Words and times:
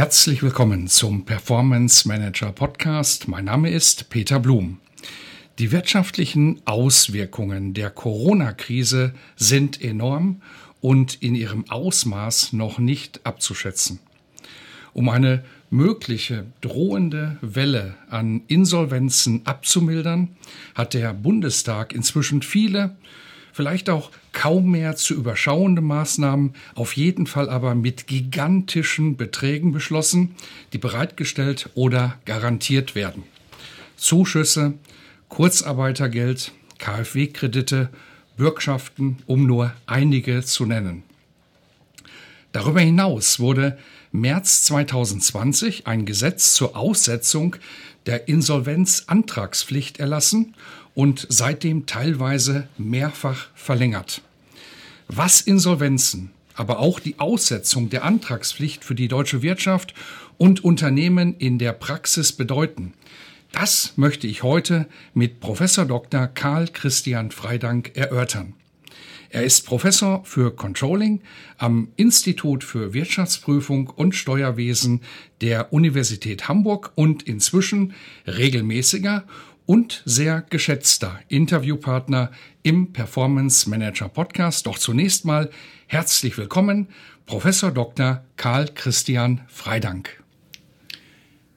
Herzlich 0.00 0.42
willkommen 0.42 0.88
zum 0.88 1.26
Performance 1.26 2.08
Manager 2.08 2.52
Podcast. 2.52 3.28
Mein 3.28 3.44
Name 3.44 3.68
ist 3.68 4.08
Peter 4.08 4.40
Blum. 4.40 4.78
Die 5.58 5.72
wirtschaftlichen 5.72 6.62
Auswirkungen 6.64 7.74
der 7.74 7.90
Corona-Krise 7.90 9.12
sind 9.36 9.78
enorm 9.78 10.40
und 10.80 11.22
in 11.22 11.34
ihrem 11.34 11.70
Ausmaß 11.70 12.54
noch 12.54 12.78
nicht 12.78 13.20
abzuschätzen. 13.26 13.98
Um 14.94 15.10
eine 15.10 15.44
mögliche 15.68 16.46
drohende 16.62 17.36
Welle 17.42 17.94
an 18.08 18.40
Insolvenzen 18.46 19.42
abzumildern, 19.44 20.34
hat 20.74 20.94
der 20.94 21.12
Bundestag 21.12 21.92
inzwischen 21.92 22.40
viele 22.40 22.96
vielleicht 23.52 23.90
auch 23.90 24.10
kaum 24.32 24.70
mehr 24.70 24.96
zu 24.96 25.14
überschauende 25.14 25.82
Maßnahmen, 25.82 26.54
auf 26.74 26.96
jeden 26.96 27.26
Fall 27.26 27.48
aber 27.48 27.74
mit 27.74 28.06
gigantischen 28.06 29.16
Beträgen 29.16 29.72
beschlossen, 29.72 30.34
die 30.72 30.78
bereitgestellt 30.78 31.70
oder 31.74 32.18
garantiert 32.24 32.94
werden. 32.94 33.24
Zuschüsse, 33.96 34.74
Kurzarbeitergeld, 35.28 36.52
KfW-Kredite, 36.78 37.90
Bürgschaften, 38.36 39.18
um 39.26 39.46
nur 39.46 39.72
einige 39.86 40.42
zu 40.42 40.64
nennen. 40.64 41.02
Darüber 42.52 42.80
hinaus 42.80 43.38
wurde 43.38 43.78
März 44.12 44.64
2020 44.64 45.86
ein 45.86 46.04
Gesetz 46.04 46.54
zur 46.54 46.76
Aussetzung 46.76 47.56
der 48.06 48.28
Insolvenzantragspflicht 48.28 50.00
erlassen 50.00 50.54
und 50.94 51.26
seitdem 51.28 51.86
teilweise 51.86 52.68
mehrfach 52.78 53.48
verlängert. 53.54 54.22
Was 55.08 55.40
Insolvenzen, 55.40 56.30
aber 56.54 56.78
auch 56.78 57.00
die 57.00 57.18
Aussetzung 57.18 57.90
der 57.90 58.04
Antragspflicht 58.04 58.84
für 58.84 58.94
die 58.94 59.08
deutsche 59.08 59.42
Wirtschaft 59.42 59.94
und 60.38 60.62
Unternehmen 60.64 61.36
in 61.38 61.58
der 61.58 61.72
Praxis 61.72 62.32
bedeuten, 62.32 62.94
das 63.52 63.94
möchte 63.96 64.26
ich 64.26 64.42
heute 64.42 64.86
mit 65.12 65.40
Professor 65.40 65.84
Dr. 65.84 66.28
Karl 66.28 66.68
Christian 66.68 67.30
Freidank 67.30 67.96
erörtern. 67.96 68.54
Er 69.32 69.44
ist 69.44 69.64
Professor 69.64 70.24
für 70.24 70.56
Controlling 70.56 71.20
am 71.56 71.92
Institut 71.94 72.64
für 72.64 72.94
Wirtschaftsprüfung 72.94 73.86
und 73.86 74.16
Steuerwesen 74.16 75.02
der 75.40 75.72
Universität 75.72 76.48
Hamburg 76.48 76.90
und 76.96 77.22
inzwischen 77.22 77.94
regelmäßiger 78.26 79.22
und 79.66 80.02
sehr 80.04 80.44
geschätzter 80.50 81.20
Interviewpartner 81.28 82.32
im 82.64 82.92
Performance 82.92 83.70
Manager 83.70 84.08
Podcast. 84.08 84.66
Doch 84.66 84.78
zunächst 84.78 85.24
mal 85.24 85.48
herzlich 85.86 86.36
willkommen, 86.36 86.88
Professor 87.24 87.70
Dr. 87.70 88.24
Karl 88.36 88.66
Christian 88.74 89.42
Freidank. 89.46 90.24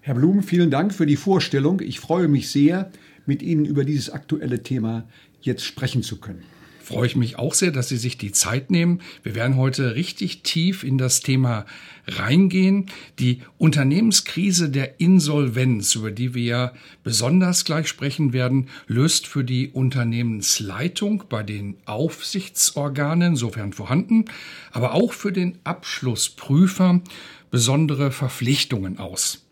Herr 0.02 0.14
Blum, 0.14 0.44
vielen 0.44 0.70
Dank 0.70 0.94
für 0.94 1.08
die 1.08 1.16
Vorstellung. 1.16 1.80
Ich 1.80 2.00
freue 2.00 2.28
mich 2.28 2.52
sehr, 2.52 2.92
mit 3.26 3.42
Ihnen 3.42 3.66
über 3.66 3.83
dieses 3.83 4.12
aktuelle 4.12 4.62
Thema 4.62 5.08
jetzt 5.42 5.64
sprechen 5.64 6.04
zu 6.04 6.20
können 6.20 6.44
freue 6.83 7.08
ich 7.08 7.16
mich 7.16 7.39
auch 7.39 7.54
sehr, 7.54 7.71
dass 7.71 7.88
Sie 7.88 7.98
sich 7.98 8.17
die 8.17 8.32
Zeit 8.32 8.70
nehmen. 8.70 9.02
Wir 9.23 9.36
werden 9.36 9.55
heute 9.55 9.95
richtig 9.95 10.44
tief 10.44 10.83
in 10.83 10.98
das 10.98 11.21
Thema 11.21 11.66
reingehen. 12.08 12.88
Die 13.20 13.42
Unternehmenskrise 13.58 14.70
der 14.70 14.99
Insolvenz, 14.99 15.95
über 15.95 16.11
die 16.11 16.33
wir 16.33 16.44
ja 16.44 16.73
besonders 17.04 17.64
gleich 17.64 17.88
sprechen 17.88 18.33
werden, 18.33 18.67
löst 18.88 19.27
für 19.27 19.44
die 19.44 19.70
Unternehmensleitung 19.70 21.23
bei 21.30 21.44
den 21.44 21.77
Aufsichtsorganen, 21.86 23.38
sofern 23.38 23.71
vorhanden, 23.71 24.26
aber 24.71 24.94
auch 24.94 25.14
für 25.14 25.32
den 25.32 25.58
Abschlussprüfer 25.64 27.02
besondere 27.50 28.11
Verpflichtungen 28.11 29.00
aus. 29.00 29.44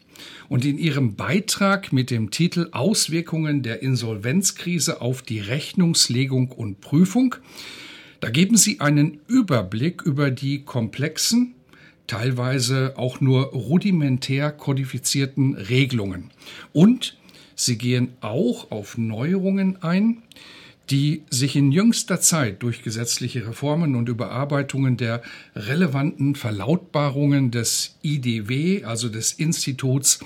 Und 0.51 0.65
in 0.65 0.77
ihrem 0.77 1.15
Beitrag 1.15 1.93
mit 1.93 2.11
dem 2.11 2.29
Titel 2.29 2.67
Auswirkungen 2.73 3.63
der 3.63 3.81
Insolvenzkrise 3.81 4.99
auf 4.99 5.21
die 5.21 5.39
Rechnungslegung 5.39 6.51
und 6.51 6.81
Prüfung, 6.81 7.35
da 8.19 8.29
geben 8.29 8.57
sie 8.57 8.81
einen 8.81 9.21
Überblick 9.29 10.01
über 10.01 10.29
die 10.29 10.63
komplexen, 10.63 11.53
teilweise 12.05 12.95
auch 12.97 13.21
nur 13.21 13.45
rudimentär 13.53 14.51
kodifizierten 14.51 15.55
Regelungen. 15.55 16.31
Und 16.73 17.17
sie 17.55 17.77
gehen 17.77 18.09
auch 18.19 18.71
auf 18.71 18.97
Neuerungen 18.97 19.81
ein, 19.81 20.21
die 20.91 21.23
sich 21.29 21.55
in 21.55 21.71
jüngster 21.71 22.19
Zeit 22.19 22.61
durch 22.63 22.83
gesetzliche 22.83 23.47
Reformen 23.47 23.95
und 23.95 24.09
Überarbeitungen 24.09 24.97
der 24.97 25.21
relevanten 25.55 26.35
Verlautbarungen 26.35 27.49
des 27.49 27.95
IDW, 28.03 28.83
also 28.83 29.07
des 29.07 29.31
Instituts 29.31 30.19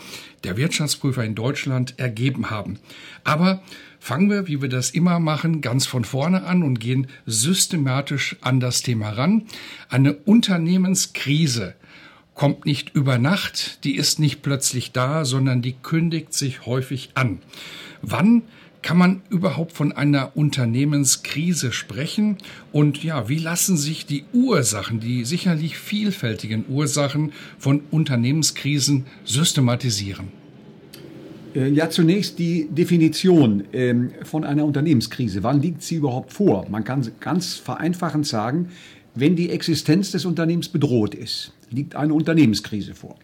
der 0.44 0.58
Wirtschaftsprüfer 0.58 1.24
in 1.24 1.36
Deutschland, 1.36 1.94
ergeben 1.98 2.50
haben. 2.50 2.80
Aber 3.24 3.62
fangen 4.00 4.32
wir, 4.32 4.48
wie 4.48 4.60
wir 4.60 4.70
das 4.70 4.90
immer 4.90 5.20
machen, 5.20 5.62
ganz 5.62 5.86
von 5.86 6.04
vorne 6.04 6.44
an 6.46 6.64
und 6.64 6.80
gehen 6.80 7.08
systematisch 7.28 8.36
an 8.42 8.60
das 8.60 8.82
Thema 8.82 9.12
ran. 9.12 9.44
Eine 9.90 10.14
Unternehmenskrise 10.14 11.76
kommt 12.34 12.66
nicht 12.66 12.96
über 12.96 13.20
Nacht, 13.20 13.84
die 13.84 13.96
ist 13.96 14.20
nicht 14.20 14.42
plötzlich 14.42 14.92
da, 14.92 15.26
sondern 15.26 15.62
die 15.62 15.74
kündigt 15.74 16.34
sich 16.34 16.66
häufig 16.66 17.12
an. 17.14 17.40
Wann 18.02 18.44
kann 18.86 19.00
man 19.00 19.24
überhaupt 19.32 19.72
von 19.72 19.94
einer 19.94 20.38
Unternehmenskrise 20.38 21.72
sprechen? 21.72 22.38
Und 22.72 23.04
ja, 23.04 23.28
wie 23.28 23.40
lassen 23.40 23.78
sich 23.78 24.06
die 24.06 24.26
Ursachen, 24.32 25.00
die 25.00 25.26
sicherlich 25.26 25.76
vielfältigen 25.76 26.66
Ursachen 26.70 27.34
von 27.58 27.82
Unternehmenskrisen 27.90 29.08
systematisieren? 29.24 30.28
Äh, 31.56 31.70
ja, 31.70 31.90
zunächst 31.90 32.38
die 32.38 32.68
Definition 32.70 33.64
ähm, 33.74 34.12
von 34.22 34.44
einer 34.44 34.64
Unternehmenskrise. 34.64 35.42
Wann 35.42 35.64
liegt 35.64 35.82
sie 35.82 35.96
überhaupt 35.96 36.32
vor? 36.32 36.68
Man 36.70 36.84
kann 36.84 37.10
ganz 37.20 37.56
vereinfachend 37.56 38.28
sagen, 38.28 38.70
wenn 39.16 39.36
die 39.36 39.50
Existenz 39.50 40.12
des 40.12 40.26
Unternehmens 40.26 40.70
bedroht 40.70 41.16
ist, 41.16 41.54
liegt 41.72 41.96
eine 41.96 42.14
Unternehmenskrise 42.14 42.94
vor. 42.94 43.16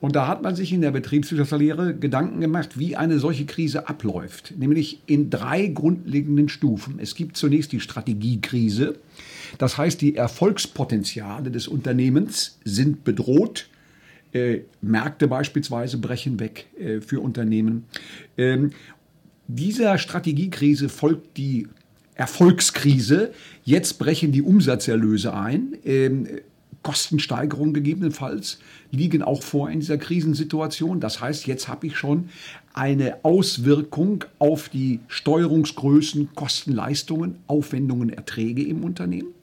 Und 0.00 0.14
da 0.14 0.28
hat 0.28 0.42
man 0.42 0.54
sich 0.54 0.72
in 0.72 0.80
der 0.80 0.92
Betriebswirtschaftslehre 0.92 1.94
Gedanken 1.94 2.40
gemacht, 2.40 2.78
wie 2.78 2.94
eine 2.94 3.18
solche 3.18 3.46
Krise 3.46 3.88
abläuft. 3.88 4.54
Nämlich 4.56 5.00
in 5.06 5.28
drei 5.28 5.66
grundlegenden 5.66 6.48
Stufen. 6.48 7.00
Es 7.00 7.16
gibt 7.16 7.36
zunächst 7.36 7.72
die 7.72 7.80
Strategiekrise. 7.80 8.96
Das 9.58 9.76
heißt, 9.76 10.00
die 10.00 10.14
Erfolgspotenziale 10.14 11.50
des 11.50 11.66
Unternehmens 11.66 12.58
sind 12.64 13.02
bedroht. 13.02 13.68
Äh, 14.32 14.60
Märkte 14.82 15.26
beispielsweise 15.26 15.98
brechen 15.98 16.38
weg 16.38 16.66
äh, 16.78 17.00
für 17.00 17.20
Unternehmen. 17.20 17.84
Ähm, 18.36 18.70
dieser 19.48 19.98
Strategiekrise 19.98 20.90
folgt 20.90 21.38
die 21.38 21.66
Erfolgskrise. 22.14 23.32
Jetzt 23.64 23.98
brechen 23.98 24.30
die 24.30 24.42
Umsatzerlöse 24.42 25.34
ein. 25.34 25.76
Ähm, 25.84 26.28
Kostensteigerungen 26.88 27.74
gegebenenfalls 27.74 28.60
liegen 28.90 29.22
auch 29.22 29.42
vor 29.42 29.68
in 29.68 29.80
dieser 29.80 29.98
Krisensituation. 29.98 31.00
Das 31.00 31.20
heißt, 31.20 31.46
jetzt 31.46 31.68
habe 31.68 31.86
ich 31.86 31.98
schon 31.98 32.30
eine 32.72 33.22
Auswirkung 33.26 34.24
auf 34.38 34.70
die 34.70 35.00
Steuerungsgrößen, 35.08 36.30
Kosten, 36.34 36.72
Leistungen, 36.72 37.40
Aufwendungen, 37.46 38.08
Erträge 38.08 38.62
im 38.62 38.84
Unternehmen. 38.84 39.34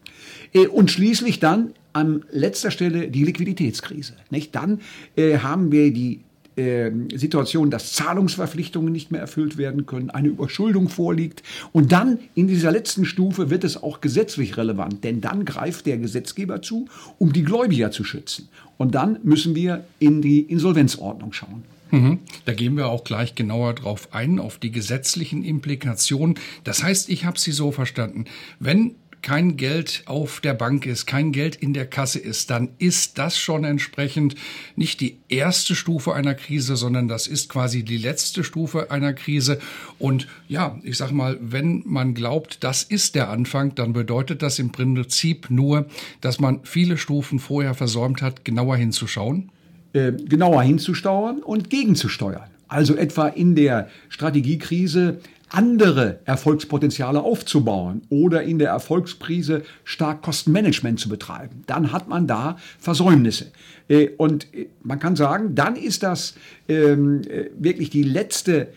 Äh, 0.54 0.66
und 0.66 0.90
schließlich 0.90 1.40
dann 1.40 1.74
an 1.94 2.26
letzter 2.32 2.72
Stelle 2.72 3.10
die 3.10 3.24
Liquiditätskrise. 3.24 4.16
Nicht? 4.32 4.56
Dann 4.56 4.82
äh, 5.16 5.38
haben 5.38 5.72
wir 5.72 5.94
die 5.94 6.22
äh, 6.56 6.92
Situation, 7.14 7.70
dass 7.70 7.94
Zahlungsverpflichtungen 7.94 8.92
nicht 8.92 9.12
mehr 9.12 9.22
erfüllt 9.22 9.58
werden 9.58 9.86
können, 9.86 10.10
eine 10.10 10.30
Überschuldung 10.30 10.90
vorliegt. 10.90 11.44
Und 11.72 11.92
dann 11.92 12.20
in 12.34 12.48
dieser 12.48 12.72
letzten 12.72 13.06
Stufe 13.06 13.50
wird 13.50 13.64
es 13.64 13.82
auch 13.82 14.02
gesetzlich 14.02 14.58
relevant, 14.58 15.04
denn 15.04 15.22
dann 15.22 15.46
greift 15.46 15.86
der 15.86 15.98
Gesetzgeber 15.98 16.62
zu, 16.62 16.88
um 17.20 17.34
die 17.34 17.44
Gläubiger 17.44 17.92
zu 17.92 18.04
schützen. 18.04 18.50
Und 18.78 18.96
dann 18.96 19.20
müssen 19.24 19.56
wir 19.56 19.86
in 20.00 20.22
die 20.22 20.42
Insolvenzordnung 20.42 21.34
schauen. 21.34 21.64
Mhm. 21.92 22.20
Da 22.46 22.54
gehen 22.54 22.76
wir 22.76 22.88
auch 22.88 23.04
gleich 23.04 23.36
genauer 23.36 23.74
drauf 23.74 24.10
ein, 24.12 24.40
auf 24.40 24.58
die 24.58 24.72
gesetzlichen 24.72 25.44
Implikationen. 25.44 26.36
Das 26.64 26.84
heißt, 26.84 27.10
ich 27.10 27.26
habe 27.26 27.40
Sie 27.40 27.52
so 27.52 27.72
verstanden, 27.72 28.26
wenn 28.60 28.96
kein 29.26 29.58
Geld 29.58 30.04
auf 30.06 30.40
der 30.40 30.54
Bank 30.54 30.86
ist, 30.86 31.08
kein 31.08 31.32
Geld 31.32 31.56
in 31.56 31.74
der 31.74 31.88
Kasse 31.88 32.20
ist, 32.20 32.52
dann 32.52 32.70
ist 32.78 33.18
das 33.18 33.40
schon 33.40 33.64
entsprechend 33.64 34.36
nicht 34.76 35.02
die 35.02 35.18
erste 35.30 35.74
Stufe 35.74 36.14
einer 36.14 36.36
Krise, 36.36 36.76
sondern 36.76 37.08
das 37.08 37.26
ist 37.26 37.50
quasi 37.50 37.82
die 37.82 37.98
letzte 37.98 38.44
Stufe 38.44 38.92
einer 38.92 39.14
Krise. 39.14 39.58
Und 39.98 40.28
ja, 40.48 40.80
ich 40.84 40.98
sag 40.98 41.12
mal, 41.12 41.40
wenn 41.42 41.82
man 41.88 42.14
glaubt, 42.14 42.64
das 42.64 42.84
ist 42.84 43.16
der 43.16 43.32
Anfang, 43.32 43.74
dann 43.74 43.94
bedeutet 43.94 44.44
das 44.44 44.60
im 44.60 44.72
Prinzip 44.72 45.50
nur, 45.50 45.88
dass 46.22 46.40
man 46.40 46.60
viele 46.62 46.96
Stufen 46.96 47.40
vorher 47.40 47.74
versäumt 47.74 48.22
hat, 48.22 48.46
genauer 48.46 48.78
hinzuschauen. 48.78 49.50
Äh, 49.94 50.12
genauer 50.12 50.62
hinzusteuern 50.62 51.42
und 51.42 51.72
gegenzusteuern. 51.72 52.52
Also 52.68 52.96
etwa 52.96 53.28
in 53.28 53.56
der 53.56 53.90
Strategiekrise 54.10 55.20
andere 55.50 56.20
Erfolgspotenziale 56.26 57.22
aufzubauen 57.22 58.02
oder 58.10 58.44
in 58.44 58.60
der 58.60 58.70
Erfolgskrise 58.70 59.64
stark 59.84 60.22
Kostenmanagement 60.22 61.00
zu 61.00 61.10
betreiben. 61.10 61.64
Dann 61.68 61.92
hat 61.92 62.08
man 62.08 62.28
da 62.28 62.58
Versäumnisse. 62.80 63.52
Äh, 63.88 64.10
und 64.18 64.54
äh, 64.54 64.68
man 64.84 65.00
kann 65.00 65.16
sagen, 65.16 65.56
dann 65.56 65.76
ist 65.76 66.04
das 66.04 66.36
ähm, 66.68 67.22
wirklich 67.58 67.90
die 67.90 68.04
letzte 68.04 68.70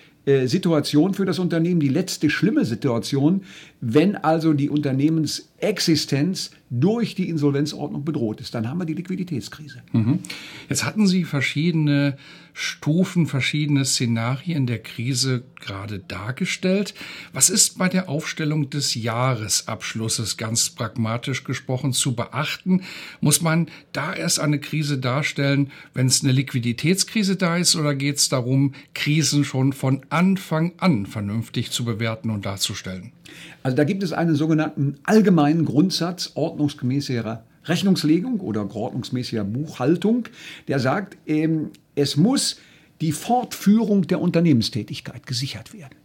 Situation 0.44 1.14
für 1.14 1.24
das 1.24 1.38
Unternehmen, 1.38 1.80
die 1.80 1.88
letzte 1.88 2.28
schlimme 2.28 2.66
Situation, 2.66 3.44
wenn 3.80 4.16
also 4.16 4.54
die 4.54 4.70
Unternehmensexistenz 4.70 6.50
durch 6.70 7.14
die 7.14 7.28
Insolvenzordnung 7.28 8.04
bedroht 8.04 8.40
ist. 8.40 8.54
Dann 8.54 8.68
haben 8.68 8.78
wir 8.78 8.84
die 8.84 8.94
Liquiditätskrise. 8.94 9.82
Mhm. 9.92 10.18
Jetzt 10.68 10.84
hatten 10.84 11.06
Sie 11.06 11.24
verschiedene 11.24 12.18
Stufen, 12.52 13.26
verschiedene 13.26 13.84
Szenarien 13.84 14.66
der 14.66 14.80
Krise 14.80 15.44
gerade 15.60 16.00
dargestellt. 16.00 16.92
Was 17.32 17.50
ist 17.50 17.78
bei 17.78 17.88
der 17.88 18.08
Aufstellung 18.08 18.68
des 18.68 18.96
Jahresabschlusses 18.96 20.36
ganz 20.36 20.70
pragmatisch 20.70 21.44
gesprochen 21.44 21.92
zu 21.92 22.14
beachten? 22.14 22.82
Muss 23.20 23.40
man 23.40 23.68
da 23.92 24.12
erst 24.12 24.40
eine 24.40 24.58
Krise 24.58 24.98
darstellen, 24.98 25.70
wenn 25.94 26.08
es 26.08 26.22
eine 26.22 26.32
Liquiditätskrise 26.32 27.36
da 27.36 27.56
ist, 27.56 27.76
oder 27.76 27.94
geht 27.94 28.16
es 28.16 28.28
darum, 28.28 28.74
Krisen 28.92 29.44
schon 29.44 29.72
von 29.72 30.04
Anfang 30.10 30.72
an 30.78 31.06
vernünftig 31.06 31.70
zu 31.70 31.84
bewerten 31.84 32.30
und 32.30 32.44
darzustellen? 32.44 33.12
Also 33.62 33.76
da 33.76 33.84
gibt 33.84 34.02
es 34.02 34.12
einen 34.12 34.34
sogenannten 34.34 34.96
allgemeinen 35.04 35.64
Grundsatz 35.64 36.32
ordnungsgemäßer 36.34 37.42
Rechnungslegung 37.64 38.40
oder 38.40 38.74
ordnungsmäßiger 38.74 39.44
Buchhaltung, 39.44 40.24
der 40.68 40.78
sagt, 40.78 41.16
ähm, 41.26 41.70
es 41.94 42.16
muss 42.16 42.56
die 43.00 43.12
Fortführung 43.12 44.06
der 44.06 44.20
Unternehmenstätigkeit 44.20 45.26
gesichert 45.26 45.72
werden. 45.72 45.96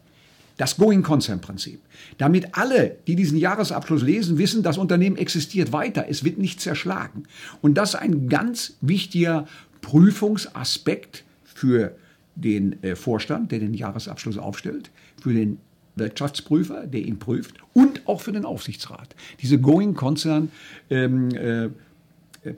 Das 0.58 0.78
Going-Concern-Prinzip. 0.78 1.80
Damit 2.20 2.56
alle, 2.56 2.98
die 3.08 3.16
diesen 3.16 3.40
Jahresabschluss 3.40 4.04
lesen, 4.04 4.38
wissen, 4.38 4.62
das 4.62 4.78
Unternehmen 4.78 5.16
existiert 5.16 5.72
weiter, 5.72 6.06
es 6.08 6.24
wird 6.24 6.38
nicht 6.38 6.62
zerschlagen. 6.62 7.24
Und 7.62 7.76
das 7.76 7.96
ist 7.96 8.00
ein 8.00 8.30
ganz 8.30 8.76
wichtiger 8.82 9.48
Prüfungsaspekt 9.82 11.24
für 11.44 11.96
den 12.36 12.82
äh, 12.84 12.96
Vorstand, 12.96 13.52
der 13.52 13.60
den 13.60 13.74
Jahresabschluss 13.74 14.38
aufstellt, 14.38 14.92
für 15.22 15.34
den 15.34 15.58
Wirtschaftsprüfer, 15.96 16.88
der 16.88 17.02
ihn 17.02 17.20
prüft, 17.20 17.56
und 17.74 18.08
auch 18.08 18.22
für 18.22 18.32
den 18.32 18.46
Aufsichtsrat. 18.46 19.16
Diese 19.42 19.60
Going 19.60 19.94
Concern 19.94 20.52
ähm, 20.90 21.30
äh, 21.36 21.70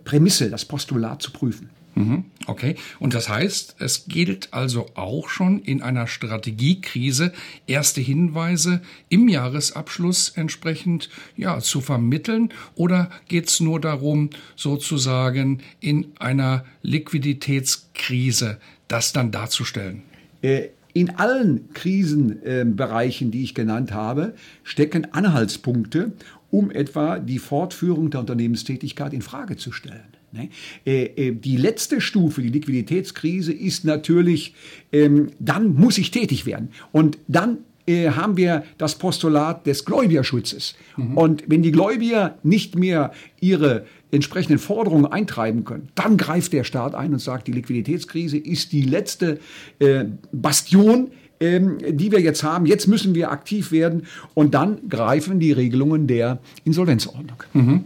Prämisse, 0.04 0.50
das 0.50 0.66
Postulat 0.66 1.22
zu 1.22 1.32
prüfen. 1.32 1.70
Mhm, 1.96 2.26
okay. 2.48 2.76
Und 3.00 3.14
das 3.14 3.30
heißt, 3.30 3.78
es 3.80 4.06
gilt 4.08 4.54
also 4.54 4.88
auch 4.96 5.30
schon 5.30 5.62
in 5.62 5.82
einer 5.82 6.08
Strategiekrise 6.08 7.32
erste 7.68 8.02
Hinweise 8.02 8.82
im 9.08 9.30
Jahresabschluss 9.30 10.30
entsprechend 10.36 11.10
ja, 11.38 11.60
zu 11.60 11.80
vermitteln 11.80 12.50
oder 12.76 13.10
geht 13.30 13.48
es 13.48 13.62
nur 13.62 13.80
darum, 13.80 14.30
sozusagen 14.58 15.62
in 15.80 16.12
einer 16.20 16.66
Liquiditätskrise 16.82 18.60
das 18.90 19.14
dann 19.14 19.32
darzustellen? 19.32 20.04
Äh, 20.42 20.68
in 20.96 21.18
allen 21.18 21.74
Krisenbereichen, 21.74 23.30
die 23.30 23.44
ich 23.44 23.54
genannt 23.54 23.92
habe, 23.92 24.34
stecken 24.64 25.06
Anhaltspunkte, 25.12 26.14
um 26.52 26.72
etwa 26.72 27.20
die 27.20 27.38
Fortführung 27.38 28.12
der 28.12 28.22
Unternehmenstätigkeit 28.22 29.12
in 29.12 29.22
Frage 29.22 29.58
zu 29.58 29.74
stellen. 29.74 30.08
Ne? 30.32 30.50
Äh, 30.86 31.04
äh, 31.28 31.32
die 31.34 31.58
letzte 31.58 32.00
Stufe, 32.00 32.42
die 32.42 32.48
Liquiditätskrise, 32.48 33.52
ist 33.52 33.84
natürlich, 33.84 34.54
ähm, 34.94 35.32
dann 35.38 35.74
muss 35.74 35.98
ich 35.98 36.12
tätig 36.12 36.46
werden. 36.46 36.70
Und 36.94 37.18
dann 37.28 37.58
äh, 37.88 38.12
haben 38.12 38.38
wir 38.38 38.64
das 38.78 38.96
Postulat 38.96 39.68
des 39.68 39.84
Gläubigerschutzes. 39.84 40.76
Mhm. 40.96 41.18
Und 41.18 41.44
wenn 41.48 41.62
die 41.62 41.74
Gläubiger 41.74 42.38
nicht 42.42 42.78
mehr 42.78 43.12
ihre 43.42 43.86
entsprechenden 44.16 44.60
Forderungen 44.60 45.06
eintreiben 45.06 45.66
können, 45.66 45.90
dann 45.96 46.18
greift 46.18 46.54
der 46.54 46.64
Staat 46.64 46.96
ein 46.96 47.14
und 47.14 47.20
sagt, 47.20 47.48
die 47.48 47.52
Liquiditätskrise 47.52 48.38
ist 48.38 48.72
die 48.72 48.82
letzte 48.82 49.40
äh, 49.80 50.06
Bastion, 50.32 51.12
ähm, 51.40 51.78
die 51.88 52.12
wir 52.12 52.22
jetzt 52.22 52.44
haben. 52.44 52.66
Jetzt 52.66 52.88
müssen 52.88 53.14
wir 53.14 53.32
aktiv 53.32 53.72
werden 53.72 54.04
und 54.34 54.54
dann 54.54 54.90
greifen 54.90 55.40
die 55.40 55.52
Regelungen 55.52 56.08
der 56.08 56.40
Insolvenzordnung. 56.64 57.44
Mhm. 57.54 57.84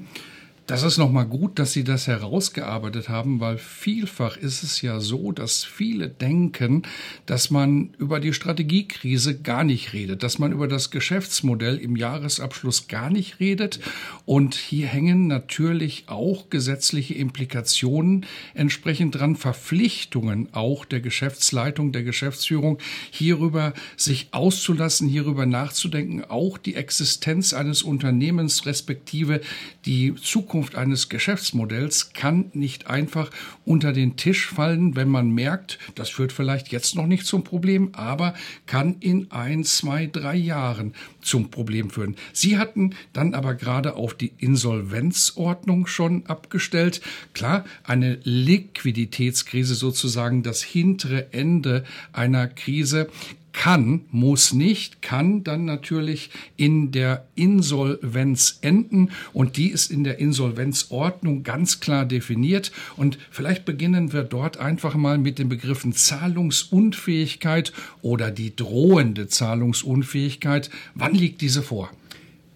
Das 0.70 0.84
ist 0.84 1.00
nochmal 1.00 1.26
gut, 1.26 1.58
dass 1.58 1.74
Sie 1.74 1.84
das 1.84 2.06
herausgearbeitet 2.06 3.10
haben, 3.10 3.40
weil 3.40 3.58
vielfach 3.58 4.38
ist 4.38 4.62
es 4.62 4.84
ja 4.84 5.00
so, 5.00 5.32
dass 5.32 5.64
viele 5.64 6.10
denken, 6.10 6.84
dass 7.26 7.50
man 7.50 7.96
über 7.98 8.20
die 8.20 8.36
Strategiekrise 8.36 9.40
gar 9.40 9.64
nicht 9.64 9.94
redet, 9.94 10.22
dass 10.22 10.38
man 10.38 10.52
über 10.52 10.68
das 10.68 10.92
Geschäftsmodell 10.92 11.78
im 11.78 11.96
Jahresabschluss 11.96 12.88
gar 12.88 13.10
nicht 13.10 13.40
redet. 13.40 13.80
Und 14.26 14.54
hier 14.54 14.86
hängen 14.86 15.26
natürlich 15.26 16.04
auch 16.06 16.52
gesetzliche 16.52 17.16
Implikationen 17.16 18.28
entsprechend 18.54 19.16
dran, 19.16 19.38
Verpflichtungen 19.38 20.50
auch 20.52 20.86
der 20.86 21.00
Geschäftsleitung, 21.00 21.94
der 21.94 22.04
Geschäftsführung, 22.04 22.78
hierüber 23.10 23.74
sich 23.98 24.28
auszulassen, 24.34 25.08
hierüber 25.08 25.48
nachzudenken, 25.48 26.26
auch 26.26 26.60
die 26.60 26.76
Existenz 26.76 27.54
eines 27.54 27.82
Unternehmens 27.82 28.68
respektive 28.68 29.42
die 29.88 30.14
Zukunft 30.14 30.59
Zukunft 30.60 30.76
eines 30.76 31.08
Geschäftsmodells 31.08 32.12
kann 32.12 32.52
nicht 32.52 32.88
einfach 32.88 33.32
unter 33.64 33.94
den 33.94 34.18
Tisch 34.18 34.50
fallen, 34.50 34.94
wenn 34.98 35.08
man 35.08 35.32
merkt, 35.32 35.80
das 35.96 36.10
führt 36.10 36.34
vielleicht 36.34 36.68
jetzt 36.74 36.96
noch 36.96 37.08
nicht 37.08 37.26
zum 37.26 37.46
Problem, 37.46 37.92
aber 37.94 38.34
kann 38.66 38.98
in 39.00 39.32
ein, 39.32 39.64
zwei, 39.64 40.08
drei 40.08 40.36
Jahren 40.36 40.96
zum 41.22 41.50
Problem 41.50 41.90
führen. 41.90 42.18
Sie 42.34 42.58
hatten 42.58 42.94
dann 43.14 43.36
aber 43.36 43.56
gerade 43.56 43.96
auf 43.96 44.16
die 44.16 44.34
Insolvenzordnung 44.38 45.88
schon 45.88 46.26
abgestellt. 46.26 47.00
Klar, 47.34 47.64
eine 47.86 48.20
Liquiditätskrise 48.24 49.76
sozusagen 49.76 50.44
das 50.44 50.62
hintere 50.62 51.32
Ende 51.32 51.86
einer 52.12 52.48
Krise 52.48 53.08
kann, 53.54 54.02
muss 54.12 54.54
nicht, 54.54 55.02
kann 55.02 55.44
dann 55.44 55.66
natürlich 55.66 56.30
in 56.56 56.92
der 56.92 57.26
Insolvenz 57.36 58.60
enden 58.62 59.10
und 59.34 59.58
die 59.58 59.70
ist 59.70 59.92
in 59.92 60.04
der 60.04 60.20
Insolvenzordnung 60.20 61.44
ganz 61.44 61.80
klar 61.80 62.06
definiert 62.06 62.72
und 62.96 63.18
vielleicht 63.32 63.66
beginnen 63.66 64.14
wir 64.14 64.24
dort 64.24 64.58
einfach 64.58 64.96
mal 64.96 65.18
mit 65.18 65.40
den 65.40 65.50
Begriffen 65.50 65.94
Zahlungsunfähigkeit 65.94 67.74
oder 68.02 68.32
die 68.32 68.56
drohende 68.56 69.28
Zahlungsunfähigkeit. 69.28 70.70
Wann 70.96 71.16
liegt 71.16 71.42
diese 71.42 71.62
vor? 71.62 71.90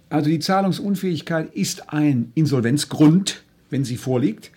Also 0.10 0.30
die 0.30 0.40
Zahlungsunfähigkeit 0.40 1.54
ist 1.56 1.92
ein 1.92 2.32
Insolvenzgrund, 2.36 3.44
wenn 3.70 3.84
sie 3.84 3.98
vorliegt. 3.98 4.52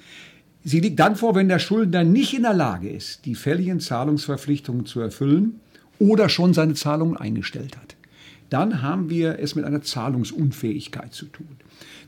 Sie 0.65 0.81
liegt 0.81 0.99
dann 0.99 1.17
vor, 1.17 1.35
wenn 1.35 1.49
der 1.49 1.61
Schuldner 1.61 2.05
nicht 2.05 2.35
in 2.35 2.43
der 2.43 2.53
Lage 2.53 2.91
ist, 2.91 3.25
die 3.25 3.35
fälligen 3.35 3.81
Zahlungsverpflichtungen 3.81 4.85
zu 4.85 5.01
erfüllen 5.01 5.61
oder 5.99 6.29
schon 6.29 6.55
seine 6.55 6.75
Zahlungen 6.75 7.17
eingestellt 7.17 7.77
hat. 7.77 7.97
Dann 8.51 8.83
haben 8.83 9.11
wir 9.11 9.39
es 9.41 9.55
mit 9.55 9.65
einer 9.65 9.83
Zahlungsunfähigkeit 9.83 11.13
zu 11.13 11.27
tun. 11.27 11.57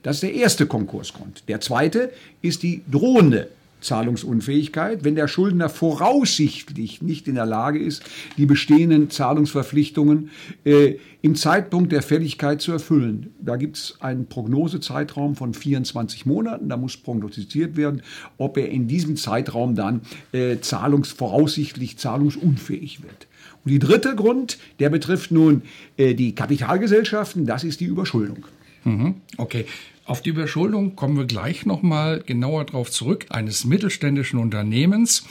Das 0.02 0.16
ist 0.16 0.23
der 0.23 0.35
erste 0.35 0.66
Konkursgrund. 0.66 1.42
Der 1.49 1.61
zweite 1.61 2.12
ist 2.42 2.62
die 2.62 2.83
drohende 2.90 3.49
Zahlungsunfähigkeit, 3.80 5.04
wenn 5.04 5.14
der 5.14 5.28
Schuldner 5.28 5.68
voraussichtlich 5.68 7.00
nicht 7.00 7.28
in 7.28 7.37
der 7.37 7.47
Lage 7.47 7.78
ist, 7.78 8.02
die 8.37 8.47
bestehenden 8.47 9.11
Zahlungsverpflichtungen 9.11 10.30
äh, 10.64 10.97
im 11.23 11.37
Zeitpunkt 11.37 11.92
der 11.92 12.02
Fälligkeit 12.02 12.61
zu 12.61 12.73
erfüllen. 12.73 13.33
Da 13.40 13.57
gibt 13.57 13.76
es 13.76 13.97
einen 14.00 14.26
Prognosezeitraum 14.26 15.37
von 15.37 15.54
24 15.54 16.26
Monaten. 16.26 16.68
Da 16.68 16.76
muss 16.76 16.97
prognostiziert 16.97 17.76
werden, 17.76 18.02
ob 18.37 18.57
er 18.57 18.68
in 18.68 18.88
diesem 18.88 19.16
Zeitraum 19.16 19.76
dann 19.76 20.00
äh, 20.33 20.59
zahlungs 20.61 21.12
voraussichtlich 21.12 21.99
zahlungsunfähig 21.99 23.02
wird. 23.02 23.27
Und 23.68 23.72
die 23.72 23.80
dritte 23.80 24.16
Grund, 24.16 24.56
der 24.80 24.88
betrifft 24.88 25.30
nun 25.30 25.60
äh, 25.98 26.14
die 26.14 26.34
Kapitalgesellschaften, 26.34 27.44
das 27.44 27.64
ist 27.64 27.80
die 27.80 27.84
Überschuldung. 27.84 28.46
Mhm, 28.84 29.16
okay. 29.37 29.66
Auf 30.06 30.22
die 30.22 30.30
Überschuldung 30.30 30.96
kommen 30.96 31.18
wir 31.18 31.26
gleich 31.26 31.66
nochmal 31.66 32.22
genauer 32.25 32.64
drauf 32.64 32.90
zurück, 32.90 33.26
eines 33.28 33.66
mittelständischen 33.66 34.38
Unternehmens. 34.38 35.26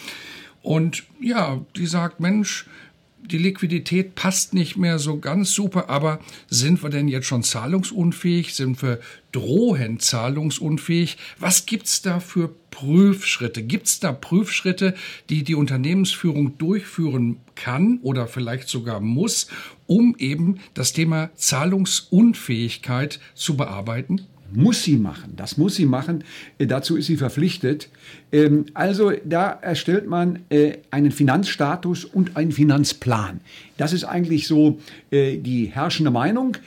Und 0.62 1.06
ja, 1.20 1.60
die 1.76 1.88
sagt, 1.88 2.20
Mensch, 2.20 2.68
die 3.32 3.38
Liquidität 3.38 4.16
passt 4.16 4.54
nicht 4.54 4.78
mehr 4.78 5.00
so 5.00 5.20
ganz 5.20 5.54
super, 5.54 5.90
aber 5.90 6.20
sind 6.50 6.82
wir 6.84 6.90
denn 6.90 7.08
jetzt 7.08 7.28
schon 7.28 7.44
zahlungsunfähig? 7.44 8.56
Sind 8.56 8.82
wir 8.82 9.00
drohend 9.32 10.02
zahlungsunfähig? 10.02 11.18
Was 11.40 11.66
gibt's 11.66 12.02
da 12.02 12.20
für 12.20 12.50
Prüfschritte? 12.72 13.64
Gibt's 13.64 14.00
da 14.00 14.12
Prüfschritte, 14.12 14.94
die 15.30 15.44
die 15.44 15.56
Unternehmensführung 15.56 16.58
durchführen 16.58 17.38
kann 17.56 18.00
oder 18.02 18.28
vielleicht 18.28 18.70
sogar 18.70 19.00
muss, 19.00 19.48
um 19.86 20.16
eben 20.18 20.60
das 20.74 20.94
Thema 20.94 21.30
Zahlungsunfähigkeit 21.36 23.20
zu 23.34 23.58
bearbeiten? 23.58 24.22
Muss 24.54 24.84
sie 24.84 24.98
machen. 24.98 25.34
Das 25.36 25.58
muss 25.58 25.76
sie 25.76 25.86
machen. 25.86 26.24
Äh, 26.58 26.68
dazu 26.68 26.96
ist 26.96 27.08
sie 27.08 27.18
verpflichtet. 27.18 27.90
Ähm, 28.32 28.66
also 28.74 29.12
da 29.26 29.50
erstellt 29.50 30.08
man 30.08 30.40
äh, 30.50 30.78
einen 30.92 31.12
Finanzstatus 31.12 32.06
und 32.06 32.38
einen 32.38 32.52
Finanzplan. 32.52 33.42
Das 33.78 33.94
ist 33.94 34.04
eigentlich 34.04 34.48
so 34.48 34.80
äh, 35.12 35.38
die 35.38 35.66
herrschende 35.66 36.12
Meinung, 36.12 36.58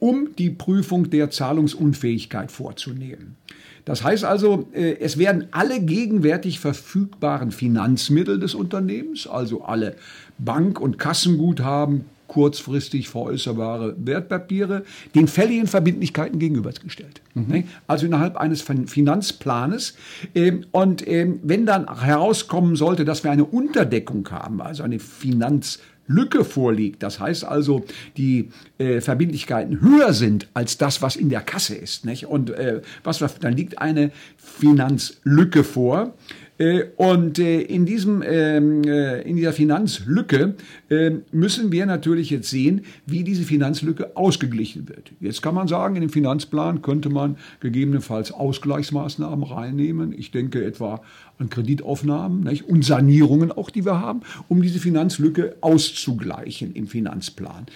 um 0.00 0.30
die 0.38 0.50
Prüfung 0.50 1.10
der 1.10 1.30
Zahlungsunfähigkeit 1.30 2.50
vorzunehmen. 2.50 3.36
Das 3.84 4.02
heißt 4.02 4.24
also, 4.24 4.68
es 4.72 5.18
werden 5.18 5.46
alle 5.52 5.80
gegenwärtig 5.80 6.58
verfügbaren 6.58 7.52
Finanzmittel 7.52 8.40
des 8.40 8.54
Unternehmens, 8.54 9.26
also 9.26 9.62
alle 9.62 9.94
Bank- 10.38 10.80
und 10.80 10.98
Kassenguthaben, 10.98 12.06
kurzfristig 12.32 13.10
veräußerbare 13.10 13.94
Wertpapiere 13.98 14.84
den 15.14 15.28
fälligen 15.28 15.66
Verbindlichkeiten 15.66 16.38
gegenübergestellt. 16.38 17.20
Mhm. 17.34 17.64
Also 17.86 18.06
innerhalb 18.06 18.38
eines 18.38 18.62
Finanzplanes. 18.62 19.96
Ähm, 20.34 20.64
und 20.70 21.06
ähm, 21.06 21.40
wenn 21.42 21.66
dann 21.66 22.00
herauskommen 22.02 22.74
sollte, 22.74 23.04
dass 23.04 23.22
wir 23.22 23.30
eine 23.30 23.44
Unterdeckung 23.44 24.26
haben, 24.30 24.62
also 24.62 24.82
eine 24.82 24.98
Finanzlücke 24.98 26.46
vorliegt. 26.46 27.02
Das 27.02 27.20
heißt 27.20 27.44
also, 27.44 27.84
die 28.16 28.48
äh, 28.78 29.02
Verbindlichkeiten 29.02 29.82
höher 29.82 30.14
sind 30.14 30.48
als 30.54 30.78
das, 30.78 31.02
was 31.02 31.16
in 31.16 31.28
der 31.28 31.42
Kasse 31.42 31.74
ist. 31.74 32.06
Nicht? 32.06 32.24
Und 32.28 32.48
äh, 32.48 32.80
was, 33.04 33.18
dann 33.40 33.54
liegt 33.54 33.78
eine 33.78 34.10
Finanzlücke 34.38 35.64
vor. 35.64 36.14
Äh, 36.62 36.84
und 36.96 37.40
äh, 37.40 37.60
in, 37.60 37.86
diesem, 37.86 38.22
ähm, 38.24 38.84
äh, 38.84 39.22
in 39.22 39.34
dieser 39.34 39.52
Finanzlücke 39.52 40.54
ähm, 40.90 41.22
müssen 41.32 41.72
wir 41.72 41.86
natürlich 41.86 42.30
jetzt 42.30 42.50
sehen, 42.50 42.82
wie 43.04 43.24
diese 43.24 43.42
Finanzlücke 43.42 44.16
ausgeglichen 44.16 44.88
wird. 44.88 45.10
Jetzt 45.18 45.42
kann 45.42 45.56
man 45.56 45.66
sagen, 45.66 45.96
in 45.96 46.02
dem 46.02 46.10
Finanzplan 46.10 46.80
könnte 46.80 47.08
man 47.08 47.36
gegebenenfalls 47.58 48.30
Ausgleichsmaßnahmen 48.30 49.44
reinnehmen. 49.44 50.14
Ich 50.16 50.30
denke 50.30 50.64
etwa 50.64 51.00
an 51.38 51.50
Kreditaufnahmen 51.50 52.44
nicht? 52.44 52.68
und 52.68 52.84
Sanierungen 52.84 53.50
auch, 53.50 53.70
die 53.70 53.84
wir 53.84 54.00
haben, 54.00 54.20
um 54.48 54.62
diese 54.62 54.78
Finanzlücke 54.78 55.56
auszugleichen 55.62 56.72
im 56.74 56.86
Finanzplan. 56.86 57.66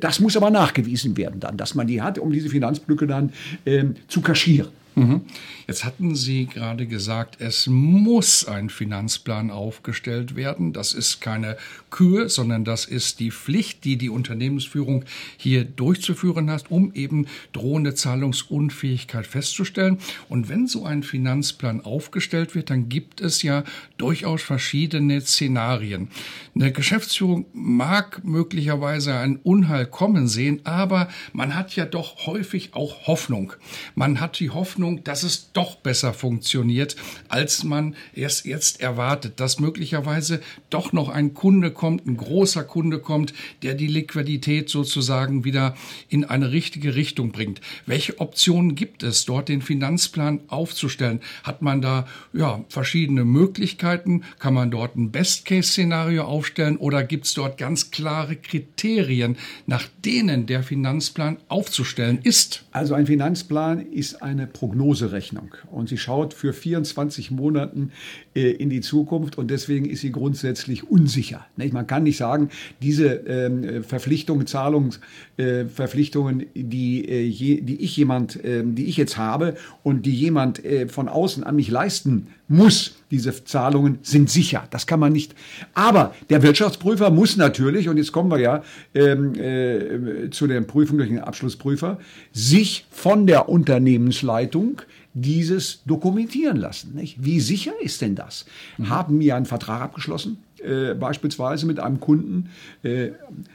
Das 0.00 0.20
muss 0.20 0.36
aber 0.36 0.50
nachgewiesen 0.50 1.16
werden 1.16 1.40
dann, 1.40 1.56
dass 1.56 1.74
man 1.74 1.86
die 1.86 2.02
hat, 2.02 2.18
um 2.18 2.32
diese 2.32 2.48
Finanzlücke 2.48 3.06
dann 3.06 3.32
ähm, 3.64 3.94
zu 4.08 4.20
kaschieren. 4.20 4.68
Mhm. 4.96 5.20
Jetzt 5.66 5.84
hatten 5.84 6.16
Sie 6.16 6.46
gerade 6.46 6.86
gesagt, 6.86 7.36
es 7.40 7.66
muss 7.66 8.46
ein 8.46 8.70
Finanzplan 8.70 9.50
aufgestellt 9.50 10.36
werden. 10.36 10.72
Das 10.72 10.94
ist 10.94 11.20
keine 11.20 11.58
Kür, 11.90 12.30
sondern 12.30 12.64
das 12.64 12.86
ist 12.86 13.20
die 13.20 13.30
Pflicht, 13.30 13.84
die 13.84 13.98
die 13.98 14.08
Unternehmensführung 14.08 15.04
hier 15.36 15.64
durchzuführen 15.64 16.50
hat, 16.50 16.70
um 16.70 16.94
eben 16.94 17.26
drohende 17.52 17.94
Zahlungsunfähigkeit 17.94 19.26
festzustellen. 19.26 19.98
Und 20.30 20.48
wenn 20.48 20.66
so 20.66 20.86
ein 20.86 21.02
Finanzplan 21.02 21.82
aufgestellt 21.82 22.54
wird, 22.54 22.70
dann 22.70 22.88
gibt 22.88 23.20
es 23.20 23.42
ja 23.42 23.64
durchaus 23.98 24.42
verschiedene 24.42 25.20
Szenarien. 25.20 26.08
Eine 26.54 26.72
Geschäftsführung 26.72 27.44
mag 27.52 28.24
möglicherweise 28.24 29.14
ein 29.14 29.36
Unheil 29.42 29.84
kommen 29.84 30.26
sehen, 30.26 30.60
aber 30.64 31.08
man 31.34 31.54
hat 31.54 31.76
ja 31.76 31.84
doch 31.84 32.26
häufig 32.26 32.70
auch 32.72 33.06
Hoffnung. 33.06 33.52
Man 33.94 34.20
hat 34.20 34.40
die 34.40 34.48
Hoffnung, 34.48 34.85
Hoffnung, 34.86 35.04
dass 35.04 35.22
es 35.22 35.52
doch 35.52 35.76
besser 35.76 36.12
funktioniert, 36.12 36.96
als 37.28 37.64
man 37.64 37.96
erst 38.14 38.46
jetzt 38.46 38.80
erwartet, 38.80 39.40
dass 39.40 39.58
möglicherweise 39.58 40.40
doch 40.70 40.92
noch 40.92 41.08
ein 41.08 41.34
Kunde 41.34 41.70
kommt, 41.70 42.06
ein 42.06 42.16
großer 42.16 42.64
Kunde 42.64 43.00
kommt, 43.00 43.34
der 43.62 43.74
die 43.74 43.86
Liquidität 43.88 44.68
sozusagen 44.68 45.44
wieder 45.44 45.74
in 46.08 46.24
eine 46.24 46.52
richtige 46.52 46.94
Richtung 46.94 47.32
bringt. 47.32 47.60
Welche 47.86 48.20
Optionen 48.20 48.74
gibt 48.74 49.02
es, 49.02 49.24
dort 49.24 49.48
den 49.48 49.62
Finanzplan 49.62 50.40
aufzustellen? 50.48 51.20
Hat 51.42 51.62
man 51.62 51.82
da 51.82 52.06
ja 52.32 52.64
verschiedene 52.68 53.24
Möglichkeiten? 53.24 54.22
Kann 54.38 54.54
man 54.54 54.70
dort 54.70 54.96
ein 54.96 55.10
Best-Case-Szenario 55.10 56.24
aufstellen 56.24 56.76
oder 56.76 57.02
gibt 57.02 57.26
es 57.26 57.34
dort 57.34 57.58
ganz 57.58 57.90
klare 57.90 58.36
Kriterien, 58.36 59.36
nach 59.66 59.88
denen 60.04 60.46
der 60.46 60.62
Finanzplan 60.62 61.38
aufzustellen 61.48 62.20
ist? 62.22 62.64
Also 62.70 62.94
ein 62.94 63.06
Finanzplan 63.06 63.80
ist 63.92 64.22
eine 64.22 64.46
Prognose 64.46 64.75
Prognoserechnung 64.76 65.54
und 65.70 65.88
sie 65.88 65.96
schaut 65.98 66.34
für 66.34 66.52
24 66.52 67.30
Monaten 67.30 67.92
äh, 68.34 68.50
in 68.50 68.68
die 68.70 68.80
Zukunft 68.80 69.38
und 69.38 69.50
deswegen 69.50 69.86
ist 69.86 70.00
sie 70.02 70.12
grundsätzlich 70.12 70.88
unsicher. 70.88 71.46
Man 71.56 71.86
kann 71.86 72.02
nicht 72.02 72.18
sagen, 72.18 72.50
diese 72.82 73.06
ähm, 73.06 73.82
Verpflichtungen, 73.82 74.46
Zahlungsverpflichtungen, 74.46 76.40
äh, 76.40 76.46
die, 76.54 77.08
äh, 77.08 77.60
die 77.60 77.80
ich 77.80 77.96
jemand, 77.96 78.42
äh, 78.44 78.62
die 78.64 78.86
ich 78.86 78.96
jetzt 78.96 79.16
habe 79.16 79.56
und 79.82 80.04
die 80.06 80.14
jemand 80.14 80.62
von 80.88 81.08
außen 81.08 81.44
an 81.44 81.56
mich 81.56 81.70
leisten 81.70 82.28
muss, 82.48 82.96
diese 83.10 83.44
Zahlungen 83.44 83.98
sind 84.02 84.30
sicher. 84.30 84.64
Das 84.70 84.86
kann 84.86 85.00
man 85.00 85.12
nicht. 85.12 85.34
Aber 85.74 86.14
der 86.30 86.42
Wirtschaftsprüfer 86.42 87.10
muss 87.10 87.36
natürlich, 87.36 87.88
und 87.88 87.96
jetzt 87.96 88.12
kommen 88.12 88.30
wir 88.30 88.38
ja 88.38 88.62
ähm, 88.94 89.34
äh, 89.34 90.30
zu 90.30 90.46
der 90.46 90.60
Prüfung 90.62 90.98
durch 90.98 91.10
den 91.10 91.20
Abschlussprüfer, 91.20 91.98
sich 92.32 92.86
von 92.90 93.26
der 93.26 93.48
Unternehmensleitung 93.48 94.65
dieses 95.14 95.82
dokumentieren 95.84 96.56
lassen. 96.56 96.94
Nicht? 96.94 97.22
Wie 97.24 97.40
sicher 97.40 97.72
ist 97.80 98.00
denn 98.00 98.14
das? 98.14 98.46
Mhm. 98.78 98.90
Haben 98.90 99.20
wir 99.20 99.36
einen 99.36 99.46
Vertrag 99.46 99.82
abgeschlossen? 99.82 100.38
Äh, 100.62 100.94
beispielsweise 100.94 101.66
mit 101.66 101.78
einem 101.78 102.00
Kunden, 102.00 102.48
äh, 102.82 103.10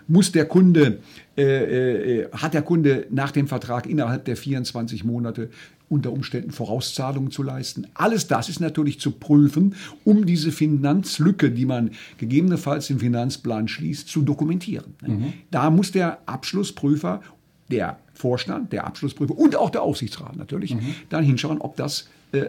muss 0.07 0.31
der 0.31 0.45
Kunde, 0.45 0.99
äh, 1.35 2.21
äh 2.21 2.31
hat 2.31 2.53
der 2.53 2.61
Kunde 2.61 3.07
nach 3.09 3.31
dem 3.31 3.47
Vertrag 3.47 3.87
innerhalb 3.87 4.25
der 4.25 4.37
24 4.37 5.03
Monate 5.03 5.49
unter 5.91 6.13
Umständen 6.13 6.51
Vorauszahlungen 6.51 7.31
zu 7.31 7.43
leisten. 7.43 7.85
Alles 7.93 8.27
das 8.27 8.47
ist 8.47 8.61
natürlich 8.61 8.99
zu 8.99 9.11
prüfen, 9.11 9.75
um 10.05 10.25
diese 10.25 10.51
Finanzlücke, 10.51 11.51
die 11.51 11.65
man 11.65 11.91
gegebenenfalls 12.17 12.89
im 12.89 12.99
Finanzplan 12.99 13.67
schließt, 13.67 14.07
zu 14.07 14.21
dokumentieren. 14.21 14.95
Mhm. 15.05 15.33
Da 15.51 15.69
muss 15.69 15.91
der 15.91 16.19
Abschlussprüfer, 16.27 17.21
der 17.71 17.97
Vorstand, 18.13 18.71
der 18.73 18.85
Abschlussprüfer 18.85 19.37
und 19.37 19.55
auch 19.55 19.69
der 19.69 19.81
Aufsichtsrat 19.81 20.35
natürlich 20.35 20.75
mhm. 20.75 20.95
dann 21.09 21.23
hinschauen, 21.23 21.59
ob 21.59 21.75
das 21.75 22.07
äh, 22.33 22.45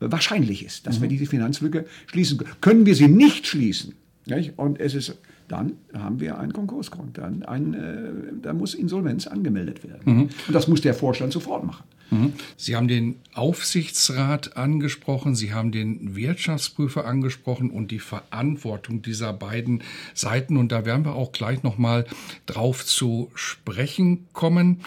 wahrscheinlich 0.00 0.64
ist, 0.64 0.86
dass 0.86 0.98
mhm. 0.98 1.02
wir 1.02 1.08
diese 1.08 1.26
Finanzlücke 1.26 1.86
schließen 2.06 2.38
können. 2.38 2.50
Können 2.60 2.86
wir 2.86 2.94
sie 2.94 3.08
nicht 3.08 3.46
schließen, 3.46 3.94
nicht? 4.26 4.58
und 4.58 4.80
es 4.80 4.94
ist 4.94 5.16
dann 5.48 5.74
haben 5.94 6.20
wir 6.20 6.38
einen 6.38 6.52
Konkursgrund. 6.52 7.18
Dann, 7.18 7.44
ein, 7.44 7.74
äh, 7.74 8.08
da 8.42 8.52
muss 8.52 8.74
Insolvenz 8.74 9.26
angemeldet 9.26 9.84
werden. 9.84 10.00
Mhm. 10.04 10.22
Und 10.22 10.52
das 10.52 10.68
muss 10.68 10.80
der 10.80 10.94
Vorstand 10.94 11.32
sofort 11.32 11.64
machen. 11.64 11.84
Mhm. 12.10 12.34
Sie 12.56 12.76
haben 12.76 12.88
den 12.88 13.20
Aufsichtsrat 13.34 14.56
angesprochen, 14.56 15.34
Sie 15.34 15.52
haben 15.52 15.72
den 15.72 16.16
Wirtschaftsprüfer 16.16 17.04
angesprochen 17.04 17.70
und 17.70 17.90
die 17.90 17.98
Verantwortung 17.98 19.02
dieser 19.02 19.32
beiden 19.32 19.82
Seiten. 20.14 20.56
Und 20.56 20.72
da 20.72 20.84
werden 20.84 21.04
wir 21.04 21.14
auch 21.14 21.32
gleich 21.32 21.62
nochmal 21.62 22.06
drauf 22.46 22.84
zu 22.84 23.30
sprechen 23.34 24.26
kommen. 24.32 24.80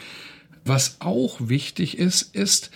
Was 0.66 0.98
auch 1.00 1.38
wichtig 1.40 1.98
ist, 1.98 2.36
ist, 2.36 2.72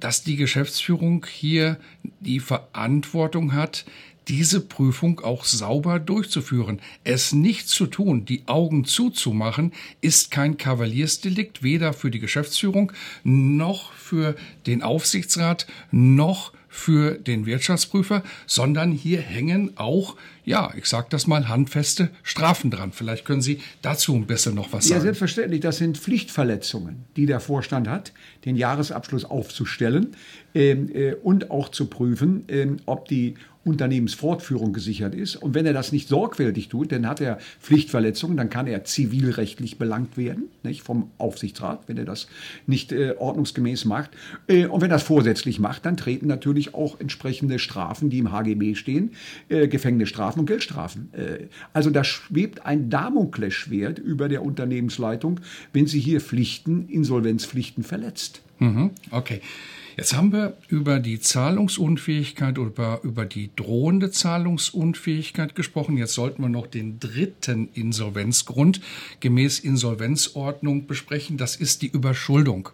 dass 0.00 0.22
die 0.22 0.36
Geschäftsführung 0.36 1.24
hier 1.26 1.78
die 2.20 2.40
Verantwortung 2.40 3.54
hat, 3.54 3.86
diese 4.28 4.60
Prüfung 4.60 5.20
auch 5.20 5.44
sauber 5.44 5.98
durchzuführen. 5.98 6.80
Es 7.04 7.32
nicht 7.32 7.68
zu 7.68 7.86
tun, 7.86 8.24
die 8.24 8.46
Augen 8.46 8.84
zuzumachen, 8.84 9.72
ist 10.00 10.30
kein 10.30 10.56
Kavaliersdelikt, 10.56 11.62
weder 11.62 11.92
für 11.92 12.10
die 12.10 12.18
Geschäftsführung 12.18 12.92
noch 13.24 13.92
für 13.92 14.36
den 14.66 14.82
Aufsichtsrat 14.82 15.66
noch 15.90 16.52
für 16.68 17.12
den 17.12 17.46
Wirtschaftsprüfer, 17.46 18.22
sondern 18.46 18.92
hier 18.92 19.20
hängen 19.20 19.76
auch, 19.76 20.16
ja, 20.46 20.72
ich 20.76 20.86
sage 20.86 21.08
das 21.10 21.26
mal, 21.26 21.48
handfeste 21.48 22.08
Strafen 22.22 22.70
dran. 22.70 22.92
Vielleicht 22.92 23.24
können 23.24 23.42
Sie 23.42 23.60
dazu 23.82 24.14
ein 24.14 24.26
bisschen 24.26 24.54
noch 24.54 24.72
was 24.72 24.84
sagen. 24.84 25.00
Ja, 25.00 25.02
selbstverständlich. 25.02 25.60
Das 25.60 25.78
sind 25.78 25.98
Pflichtverletzungen, 25.98 27.04
die 27.16 27.26
der 27.26 27.40
Vorstand 27.40 27.88
hat, 27.88 28.12
den 28.44 28.54
Jahresabschluss 28.54 29.24
aufzustellen 29.24 30.14
ähm, 30.54 30.88
äh, 30.94 31.14
und 31.14 31.50
auch 31.50 31.68
zu 31.68 31.86
prüfen, 31.86 32.44
ähm, 32.48 32.76
ob 32.86 33.08
die 33.08 33.34
Unternehmensfortführung 33.66 34.72
gesichert 34.72 35.14
ist. 35.14 35.34
Und 35.34 35.54
wenn 35.54 35.66
er 35.66 35.72
das 35.72 35.90
nicht 35.90 36.08
sorgfältig 36.08 36.68
tut, 36.68 36.92
dann 36.92 37.06
hat 37.06 37.20
er 37.20 37.38
Pflichtverletzungen, 37.60 38.36
dann 38.36 38.48
kann 38.48 38.68
er 38.68 38.84
zivilrechtlich 38.84 39.76
belangt 39.76 40.16
werden, 40.16 40.44
nicht, 40.62 40.82
vom 40.82 41.10
Aufsichtsrat, 41.18 41.82
wenn 41.88 41.98
er 41.98 42.04
das 42.04 42.28
nicht 42.68 42.92
äh, 42.92 43.16
ordnungsgemäß 43.18 43.84
macht. 43.84 44.10
Äh, 44.46 44.66
und 44.66 44.80
wenn 44.80 44.90
er 44.90 44.96
das 44.96 45.02
vorsätzlich 45.02 45.58
macht, 45.58 45.84
dann 45.84 45.96
treten 45.96 46.28
natürlich 46.28 46.74
auch 46.74 47.00
entsprechende 47.00 47.58
Strafen, 47.58 48.08
die 48.08 48.18
im 48.18 48.30
HGB 48.30 48.76
stehen, 48.76 49.10
äh, 49.48 49.66
Gefängnisstrafen 49.66 50.35
Haftstrafen 50.36 50.40
und 50.40 50.46
Geldstrafen. 50.46 51.08
Äh, 51.12 51.48
also 51.72 51.90
da 51.90 52.04
schwebt 52.04 52.64
ein 52.64 52.90
Damoklesschwert 52.90 53.98
über 53.98 54.28
der 54.28 54.42
Unternehmensleitung, 54.42 55.40
wenn 55.72 55.86
sie 55.86 56.00
hier 56.00 56.20
Pflichten, 56.20 56.88
Insolvenzpflichten 56.88 57.82
verletzt. 57.82 58.42
Mhm, 58.58 58.90
okay. 59.10 59.40
Jetzt 59.96 60.14
haben 60.14 60.30
wir 60.30 60.58
über 60.68 60.98
die 60.98 61.20
Zahlungsunfähigkeit 61.20 62.58
oder 62.58 63.00
über 63.02 63.24
die 63.24 63.48
drohende 63.56 64.10
Zahlungsunfähigkeit 64.10 65.54
gesprochen. 65.54 65.96
Jetzt 65.96 66.12
sollten 66.12 66.42
wir 66.42 66.50
noch 66.50 66.66
den 66.66 67.00
dritten 67.00 67.70
Insolvenzgrund 67.72 68.82
gemäß 69.20 69.58
Insolvenzordnung 69.58 70.86
besprechen. 70.86 71.38
Das 71.38 71.56
ist 71.56 71.80
die 71.80 71.86
Überschuldung. 71.86 72.68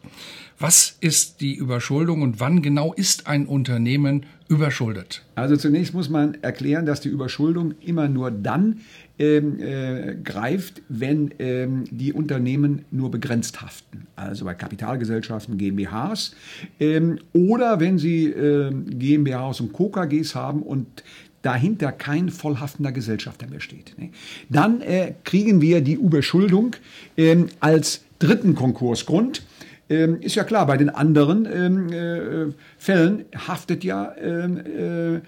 Was 0.59 0.97
ist 1.01 1.41
die 1.41 1.55
Überschuldung 1.55 2.23
und 2.23 2.41
wann 2.41 2.61
genau 2.61 2.93
ist 2.93 3.29
ein 3.29 3.47
Unternehmen 3.47 4.27
überschuldet? 4.49 5.23
Also 5.37 5.57
zunächst 5.57 5.95
muss 5.95 6.09
man 6.09 6.35
erklären, 6.43 6.87
dass 6.87 7.01
die 7.01 7.09
Überschuldung 7.09 7.75
immer 7.81 8.09
nur 8.09 8.33
dann 8.33 8.81
ähm, 9.23 9.61
äh, 9.61 10.17
greift, 10.17 10.83
wenn 10.89 11.31
ähm, 11.39 11.85
die 11.93 12.13
Unternehmen 12.13 12.85
nur 12.91 13.13
begrenzt 13.13 13.63
haften. 13.63 14.09
Also 14.17 14.45
bei 14.45 14.55
Kapitalgesellschaften, 14.55 15.59
GmbHs 15.59 16.35
ähm, 16.81 17.21
oder 17.33 17.79
wenn 17.79 17.99
sie 17.99 18.27
äh, 18.27 18.73
GmbHs 18.73 19.61
und 19.61 19.73
KKGs 19.73 20.35
haben 20.35 20.63
und 20.63 21.05
dahinter 21.43 21.93
kein 21.93 22.31
vollhaftender 22.31 22.91
Gesellschafter 22.91 23.47
mehr 23.47 23.61
steht. 23.61 23.95
Ne? 23.97 24.11
Dann 24.49 24.81
äh, 24.81 25.15
kriegen 25.23 25.61
wir 25.61 25.83
die 25.83 25.95
Überschuldung 25.95 26.75
ähm, 27.17 27.47
als 27.61 28.05
dritten 28.19 28.57
Konkursgrund. 28.57 29.45
Ähm, 29.89 30.21
ist 30.21 30.35
ja 30.35 30.43
klar, 30.43 30.67
bei 30.67 30.77
den 30.77 30.91
anderen 30.91 31.47
ähm, 31.47 31.93
äh, 31.93 32.53
Fällen 32.77 33.25
haftet 33.37 33.85
ja 33.85 34.15
ähm, 34.21 34.59
äh, 34.59 35.21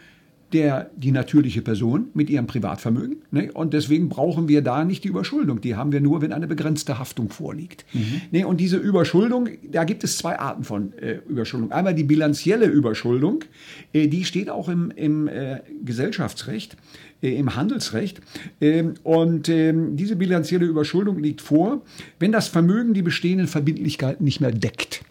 der, 0.54 0.90
die 0.96 1.10
natürliche 1.10 1.60
Person 1.60 2.08
mit 2.14 2.30
ihrem 2.30 2.46
Privatvermögen. 2.46 3.16
Ne? 3.30 3.52
Und 3.52 3.74
deswegen 3.74 4.08
brauchen 4.08 4.48
wir 4.48 4.62
da 4.62 4.84
nicht 4.84 5.04
die 5.04 5.08
Überschuldung. 5.08 5.60
Die 5.60 5.76
haben 5.76 5.92
wir 5.92 6.00
nur, 6.00 6.22
wenn 6.22 6.32
eine 6.32 6.46
begrenzte 6.46 6.98
Haftung 6.98 7.28
vorliegt. 7.28 7.84
Mhm. 7.92 8.20
Ne? 8.30 8.46
Und 8.46 8.60
diese 8.60 8.76
Überschuldung, 8.76 9.48
da 9.70 9.84
gibt 9.84 10.04
es 10.04 10.16
zwei 10.16 10.38
Arten 10.38 10.64
von 10.64 10.96
äh, 10.98 11.18
Überschuldung. 11.28 11.72
Einmal 11.72 11.94
die 11.94 12.04
bilanzielle 12.04 12.66
Überschuldung, 12.66 13.40
äh, 13.92 14.06
die 14.06 14.24
steht 14.24 14.48
auch 14.48 14.68
im, 14.68 14.90
im 14.92 15.28
äh, 15.28 15.60
Gesellschaftsrecht 15.84 16.76
äh, 17.24 17.36
im 17.36 17.56
Handelsrecht. 17.56 18.20
Ähm, 18.60 18.94
und 19.02 19.48
ähm, 19.48 19.96
diese 19.96 20.14
bilanzielle 20.14 20.66
Überschuldung 20.66 21.18
liegt 21.18 21.40
vor, 21.40 21.82
wenn 22.18 22.32
das 22.32 22.48
Vermögen 22.48 22.94
die 22.94 23.02
bestehenden 23.02 23.48
Verbindlichkeiten 23.48 24.24
nicht 24.24 24.40
mehr 24.40 24.52
deckt. 24.52 25.02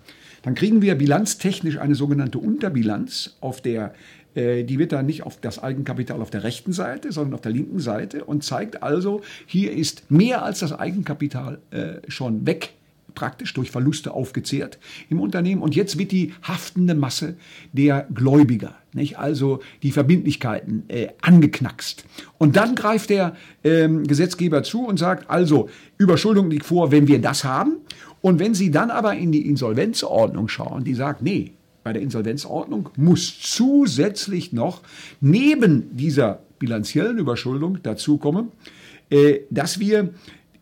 Dann 0.44 0.56
kriegen 0.56 0.82
wir 0.82 0.96
bilanztechnisch 0.96 1.78
eine 1.78 1.96
sogenannte 1.96 2.38
Unterbilanz, 2.38 3.38
auf 3.40 3.62
der 3.62 3.94
die 4.36 4.80
wird 4.80 4.92
dann 4.92 5.06
nicht 5.06 5.24
auf 5.24 5.40
das 5.40 5.62
Eigenkapital 5.62 6.22
auf 6.22 6.30
der 6.30 6.44
rechten 6.44 6.74
Seite, 6.74 7.12
sondern 7.12 7.36
auf 7.36 7.42
der 7.42 7.52
linken 7.52 7.80
Seite 7.80 8.26
und 8.26 8.44
zeigt 8.44 8.82
also, 8.82 9.22
hier 9.46 9.72
ist 9.72 10.10
mehr 10.10 10.44
als 10.44 10.60
das 10.60 10.74
Eigenkapital 10.74 11.60
äh, 11.72 11.96
schon 12.08 12.48
weg 12.48 12.74
praktisch 13.14 13.54
durch 13.54 13.72
Verluste 13.72 14.12
aufgezehrt 14.14 14.80
im 15.10 15.20
Unternehmen. 15.20 15.62
Und 15.62 15.76
jetzt 15.76 15.98
wird 15.98 16.12
die 16.12 16.34
haftende 16.42 16.96
Masse 16.96 17.36
der 17.72 18.08
Gläubiger, 18.14 18.76
nicht? 18.94 19.18
also 19.18 19.60
die 19.82 19.92
Verbindlichkeiten, 19.92 20.84
äh, 20.88 21.10
angeknackst. 21.22 22.06
Und 22.38 22.56
dann 22.56 22.76
greift 22.76 23.10
der 23.10 23.36
ähm, 23.64 24.04
Gesetzgeber 24.06 24.64
zu 24.64 24.86
und 24.86 24.98
sagt, 24.98 25.30
also 25.30 25.70
Überschuldung 25.98 26.50
liegt 26.50 26.66
vor, 26.66 26.92
wenn 26.92 27.08
wir 27.08 27.20
das 27.20 27.44
haben. 27.44 27.78
Und 28.22 28.40
wenn 28.40 28.54
Sie 28.54 28.72
dann 28.72 28.90
aber 28.90 29.16
in 29.16 29.32
die 29.32 29.48
Insolvenzordnung 29.48 30.48
schauen, 30.48 30.84
die 30.84 30.96
sagt, 30.96 31.22
nee, 31.22 31.52
bei 31.84 31.94
der 31.94 32.02
Insolvenzordnung 32.02 32.90
muss 32.96 33.40
zusätzlich 33.40 34.54
noch 34.54 34.82
neben 35.22 35.96
dieser 35.96 36.40
bilanziellen 36.60 37.18
Überschuldung 37.18 37.80
dazu 37.84 38.18
kommen, 38.18 38.52
äh, 39.10 39.42
dass 39.50 39.80
wir, 39.80 40.14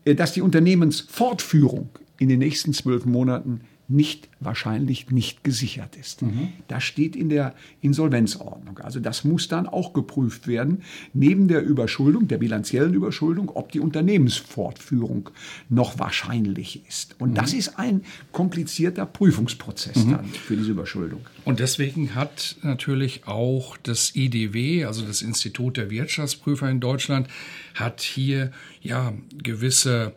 äh, 0.04 0.14
dass 0.14 0.32
die 0.32 0.42
Unternehmensfortführung 0.42 1.90
in 2.18 2.28
den 2.28 2.40
nächsten 2.40 2.72
zwölf 2.72 3.04
Monaten 3.04 3.60
nicht 3.92 4.28
wahrscheinlich 4.40 5.10
nicht 5.10 5.44
gesichert 5.44 5.96
ist. 5.96 6.22
Mhm. 6.22 6.48
Das 6.66 6.82
steht 6.82 7.14
in 7.14 7.28
der 7.28 7.54
Insolvenzordnung. 7.80 8.78
Also 8.78 9.00
das 9.00 9.22
muss 9.22 9.48
dann 9.48 9.66
auch 9.66 9.92
geprüft 9.92 10.48
werden, 10.48 10.82
neben 11.12 11.46
der 11.46 11.62
Überschuldung, 11.62 12.26
der 12.26 12.38
bilanziellen 12.38 12.94
Überschuldung, 12.94 13.50
ob 13.50 13.70
die 13.70 13.80
Unternehmensfortführung 13.80 15.30
noch 15.68 15.98
wahrscheinlich 15.98 16.82
ist. 16.88 17.16
Und 17.18 17.30
mhm. 17.30 17.34
das 17.34 17.52
ist 17.52 17.78
ein 17.78 18.02
komplizierter 18.32 19.06
Prüfungsprozess 19.06 20.04
mhm. 20.04 20.10
dann 20.10 20.24
für 20.26 20.56
diese 20.56 20.70
Überschuldung. 20.70 21.20
Und 21.44 21.60
deswegen 21.60 22.14
hat 22.14 22.56
natürlich 22.62 23.26
auch 23.26 23.76
das 23.76 24.16
IDW, 24.16 24.84
also 24.86 25.04
das 25.04 25.22
Institut 25.22 25.76
der 25.76 25.90
Wirtschaftsprüfer 25.90 26.70
in 26.70 26.80
Deutschland, 26.80 27.28
hat 27.74 28.00
hier 28.00 28.52
ja 28.80 29.12
gewisse 29.42 30.14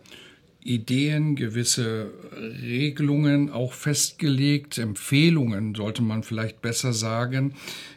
Ideen, 0.65 1.35
gewisse 1.35 2.11
Regelungen 2.35 3.51
auch 3.51 3.71
festgelegt, 3.71 4.79
Empfehlungen 4.79 5.75
sollte 5.75 6.01
man 6.01 6.23
vielleicht 6.23 6.61
besser 6.61 6.91
sagen, 6.91 7.53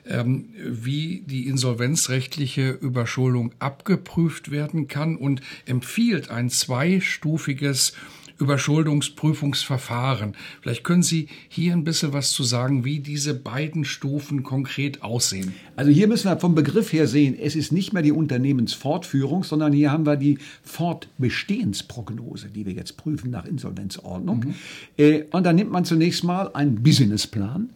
ähm, 0.06 0.50
wie 0.54 1.22
die 1.26 1.46
insolvenzrechtliche 1.46 2.70
Überschuldung 2.70 3.52
abgeprüft 3.58 4.50
werden 4.50 4.86
kann 4.86 5.16
und 5.16 5.40
empfiehlt 5.64 6.30
ein 6.30 6.50
zweistufiges 6.50 7.94
Überschuldungsprüfungsverfahren. 8.38 10.34
Vielleicht 10.60 10.84
können 10.84 11.02
Sie 11.02 11.28
hier 11.48 11.72
ein 11.72 11.84
bisschen 11.84 12.12
was 12.12 12.30
zu 12.30 12.44
sagen, 12.44 12.84
wie 12.84 13.00
diese 13.00 13.34
beiden 13.34 13.84
Stufen 13.84 14.42
konkret 14.42 15.02
aussehen. 15.02 15.54
Also 15.76 15.90
hier 15.90 16.08
müssen 16.08 16.30
wir 16.30 16.38
vom 16.38 16.54
Begriff 16.54 16.92
her 16.92 17.06
sehen, 17.06 17.36
es 17.40 17.56
ist 17.56 17.72
nicht 17.72 17.92
mehr 17.92 18.02
die 18.02 18.12
Unternehmensfortführung, 18.12 19.44
sondern 19.44 19.72
hier 19.72 19.90
haben 19.90 20.06
wir 20.06 20.16
die 20.16 20.38
Fortbestehensprognose, 20.62 22.48
die 22.48 22.66
wir 22.66 22.72
jetzt 22.72 22.96
prüfen 22.96 23.30
nach 23.30 23.44
Insolvenzordnung. 23.44 24.40
Mhm. 24.40 24.54
Äh, 24.96 25.24
und 25.30 25.44
da 25.44 25.52
nimmt 25.52 25.70
man 25.70 25.84
zunächst 25.84 26.24
mal 26.24 26.50
einen 26.54 26.82
Businessplan 26.82 27.70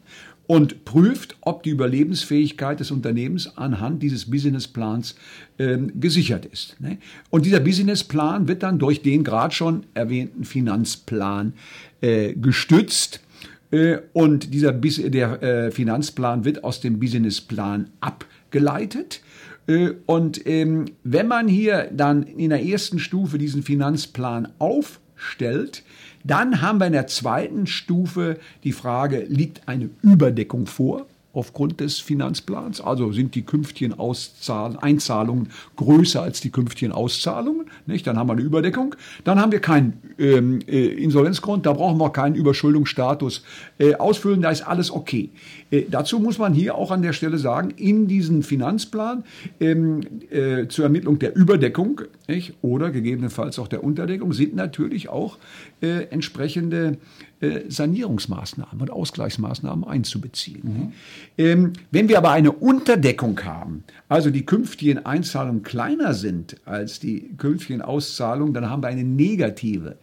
und 0.52 0.84
prüft, 0.84 1.38
ob 1.40 1.62
die 1.62 1.70
Überlebensfähigkeit 1.70 2.78
des 2.78 2.90
Unternehmens 2.90 3.56
anhand 3.56 4.02
dieses 4.02 4.30
Businessplans 4.30 5.14
ähm, 5.58 5.98
gesichert 5.98 6.44
ist. 6.44 6.78
Ne? 6.78 6.98
Und 7.30 7.46
dieser 7.46 7.60
Businessplan 7.60 8.48
wird 8.48 8.62
dann 8.62 8.78
durch 8.78 9.00
den 9.00 9.24
gerade 9.24 9.54
schon 9.54 9.86
erwähnten 9.94 10.44
Finanzplan 10.44 11.54
äh, 12.02 12.34
gestützt. 12.34 13.22
Äh, 13.70 14.00
und 14.12 14.52
dieser 14.52 14.72
der 14.72 15.42
äh, 15.42 15.70
Finanzplan 15.70 16.44
wird 16.44 16.64
aus 16.64 16.82
dem 16.82 17.00
Businessplan 17.00 17.88
abgeleitet. 18.00 19.22
Äh, 19.66 19.92
und 20.04 20.46
ähm, 20.46 20.84
wenn 21.02 21.28
man 21.28 21.48
hier 21.48 21.90
dann 21.96 22.24
in 22.24 22.50
der 22.50 22.62
ersten 22.62 22.98
Stufe 22.98 23.38
diesen 23.38 23.62
Finanzplan 23.62 24.48
aufstellt, 24.58 25.82
dann 26.24 26.60
haben 26.62 26.78
wir 26.78 26.86
in 26.86 26.92
der 26.92 27.06
zweiten 27.06 27.66
Stufe 27.66 28.38
die 28.64 28.72
Frage, 28.72 29.24
liegt 29.28 29.68
eine 29.68 29.90
Überdeckung 30.02 30.66
vor? 30.66 31.06
Aufgrund 31.32 31.80
des 31.80 31.98
Finanzplans? 31.98 32.80
Also 32.80 33.12
sind 33.12 33.34
die 33.34 33.42
künftigen 33.42 33.94
Auszahl 33.94 34.76
Einzahlungen 34.80 35.48
größer 35.76 36.22
als 36.22 36.40
die 36.40 36.50
künftigen 36.50 36.92
Auszahlungen? 36.92 37.66
Nicht? 37.86 38.06
Dann 38.06 38.18
haben 38.18 38.28
wir 38.28 38.34
eine 38.34 38.42
Überdeckung. 38.42 38.94
Dann 39.24 39.40
haben 39.40 39.52
wir 39.52 39.60
keinen 39.60 39.94
ähm, 40.18 40.60
äh, 40.66 40.86
Insolvenzgrund, 40.86 41.66
da 41.66 41.72
brauchen 41.72 41.98
wir 41.98 42.10
keinen 42.10 42.34
Überschuldungsstatus 42.34 43.44
äh, 43.78 43.94
ausfüllen, 43.94 44.42
da 44.42 44.50
ist 44.50 44.62
alles 44.62 44.90
okay. 44.90 45.30
Äh, 45.70 45.84
dazu 45.90 46.18
muss 46.20 46.38
man 46.38 46.54
hier 46.54 46.74
auch 46.74 46.90
an 46.90 47.02
der 47.02 47.12
Stelle 47.12 47.38
sagen, 47.38 47.70
in 47.76 48.06
diesem 48.06 48.42
Finanzplan 48.42 49.24
ähm, 49.60 50.00
äh, 50.30 50.68
zur 50.68 50.84
Ermittlung 50.84 51.18
der 51.18 51.34
Überdeckung 51.36 52.02
nicht? 52.28 52.54
oder 52.62 52.90
gegebenenfalls 52.90 53.58
auch 53.58 53.68
der 53.68 53.82
Unterdeckung 53.84 54.32
sind 54.32 54.54
natürlich 54.54 55.08
auch 55.08 55.38
äh, 55.80 56.04
entsprechende 56.10 56.98
Sanierungsmaßnahmen 57.68 58.80
und 58.80 58.90
Ausgleichsmaßnahmen 58.90 59.84
einzubeziehen. 59.84 60.94
Mhm. 61.36 61.72
Wenn 61.90 62.08
wir 62.08 62.16
aber 62.18 62.30
eine 62.30 62.52
Unterdeckung 62.52 63.44
haben, 63.44 63.82
also 64.08 64.30
die 64.30 64.46
künftigen 64.46 65.04
Einzahlungen 65.04 65.62
kleiner 65.62 66.14
sind 66.14 66.56
als 66.64 67.00
die 67.00 67.34
künftigen 67.38 67.82
Auszahlungen, 67.82 68.54
dann 68.54 68.70
haben 68.70 68.82
wir 68.82 68.88
eine 68.88 69.04
negative 69.04 69.98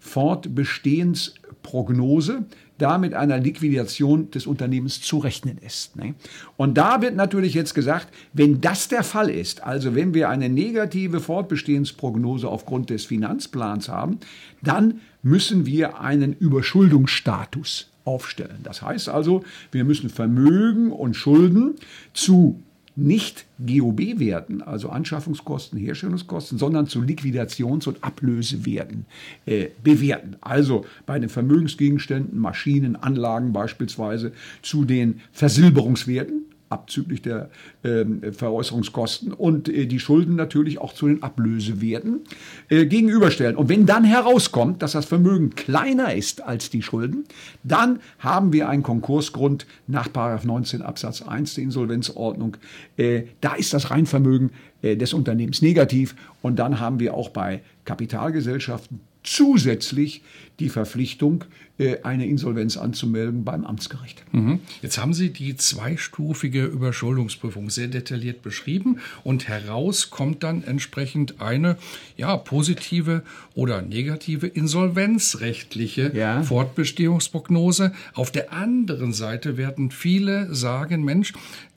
Fortbestehensprognose, 0.00 2.44
da 2.82 2.98
mit 2.98 3.14
einer 3.14 3.38
Liquidation 3.38 4.30
des 4.30 4.46
Unternehmens 4.46 5.00
zu 5.00 5.18
rechnen 5.18 5.58
ist. 5.58 5.96
Ne? 5.96 6.14
Und 6.56 6.76
da 6.76 7.00
wird 7.00 7.16
natürlich 7.16 7.54
jetzt 7.54 7.74
gesagt, 7.74 8.08
wenn 8.32 8.60
das 8.60 8.88
der 8.88 9.04
Fall 9.04 9.30
ist, 9.30 9.62
also 9.62 9.94
wenn 9.94 10.14
wir 10.14 10.28
eine 10.28 10.48
negative 10.48 11.20
Fortbestehensprognose 11.20 12.48
aufgrund 12.48 12.90
des 12.90 13.04
Finanzplans 13.04 13.88
haben, 13.88 14.18
dann 14.62 15.00
müssen 15.22 15.66
wir 15.66 16.00
einen 16.00 16.32
Überschuldungsstatus 16.32 17.88
aufstellen. 18.04 18.58
Das 18.64 18.82
heißt 18.82 19.08
also, 19.08 19.44
wir 19.70 19.84
müssen 19.84 20.10
Vermögen 20.10 20.90
und 20.90 21.14
Schulden 21.14 21.76
zu 22.12 22.60
nicht 22.94 23.46
GOB-Werten, 23.64 24.60
also 24.60 24.90
Anschaffungskosten, 24.90 25.78
Herstellungskosten, 25.78 26.58
sondern 26.58 26.86
zu 26.86 27.00
Liquidations- 27.00 27.88
und 27.88 28.04
Ablösewerten 28.04 29.06
äh, 29.46 29.68
bewerten. 29.82 30.36
Also 30.40 30.84
bei 31.06 31.18
den 31.18 31.28
Vermögensgegenständen, 31.28 32.38
Maschinen, 32.38 32.96
Anlagen 32.96 33.52
beispielsweise 33.52 34.32
zu 34.60 34.84
den 34.84 35.20
Versilberungswerten, 35.32 36.44
abzüglich 36.72 37.22
der 37.22 37.50
äh, 37.82 38.04
Veräußerungskosten 38.32 39.32
und 39.32 39.68
äh, 39.68 39.86
die 39.86 40.00
Schulden 40.00 40.34
natürlich 40.34 40.78
auch 40.78 40.92
zu 40.94 41.06
den 41.06 41.22
Ablösewerten 41.22 42.20
äh, 42.68 42.86
gegenüberstellen. 42.86 43.56
Und 43.56 43.68
wenn 43.68 43.86
dann 43.86 44.04
herauskommt, 44.04 44.82
dass 44.82 44.92
das 44.92 45.04
Vermögen 45.04 45.50
kleiner 45.50 46.14
ist 46.14 46.42
als 46.42 46.70
die 46.70 46.82
Schulden, 46.82 47.24
dann 47.62 48.00
haben 48.18 48.52
wir 48.52 48.68
einen 48.68 48.82
Konkursgrund 48.82 49.66
nach 49.86 50.08
19 50.42 50.82
Absatz 50.82 51.22
1 51.22 51.54
der 51.54 51.64
Insolvenzordnung. 51.64 52.56
Äh, 52.96 53.24
da 53.40 53.54
ist 53.54 53.74
das 53.74 53.90
Reinvermögen 53.90 54.50
äh, 54.80 54.96
des 54.96 55.12
Unternehmens 55.12 55.62
negativ 55.62 56.16
und 56.40 56.58
dann 56.58 56.80
haben 56.80 56.98
wir 56.98 57.14
auch 57.14 57.28
bei 57.28 57.60
Kapitalgesellschaften 57.84 59.00
zusätzlich 59.22 60.22
die 60.60 60.68
Verpflichtung, 60.68 61.44
äh, 61.78 62.02
eine 62.02 62.26
Insolvenz 62.26 62.76
anzumelden 62.76 63.44
beim 63.44 63.64
Amtsgericht. 63.64 64.22
Mhm. 64.32 64.60
Jetzt 64.82 64.98
haben 64.98 65.14
Sie 65.14 65.30
die 65.30 65.56
zweistufige 65.56 66.64
Überschuldungsprüfung 66.64 67.70
sehr 67.70 67.88
detailliert 67.88 68.42
beschrieben 68.42 68.98
und 69.24 69.48
heraus 69.48 70.10
kommt 70.10 70.42
dann 70.42 70.62
entsprechend 70.62 71.40
eine 71.40 71.78
ja, 72.16 72.36
positive 72.36 73.22
oder 73.54 73.82
negative 73.82 74.46
insolvenzrechtliche 74.46 76.12
ja. 76.14 76.42
Fortbestehungsprognose. 76.42 77.92
Auf 78.14 78.30
der 78.30 78.52
anderen 78.52 79.12
Seite 79.12 79.56
werden 79.56 79.90
viele 79.90 80.54
sagen, 80.54 81.04
Mensch, 81.04 81.32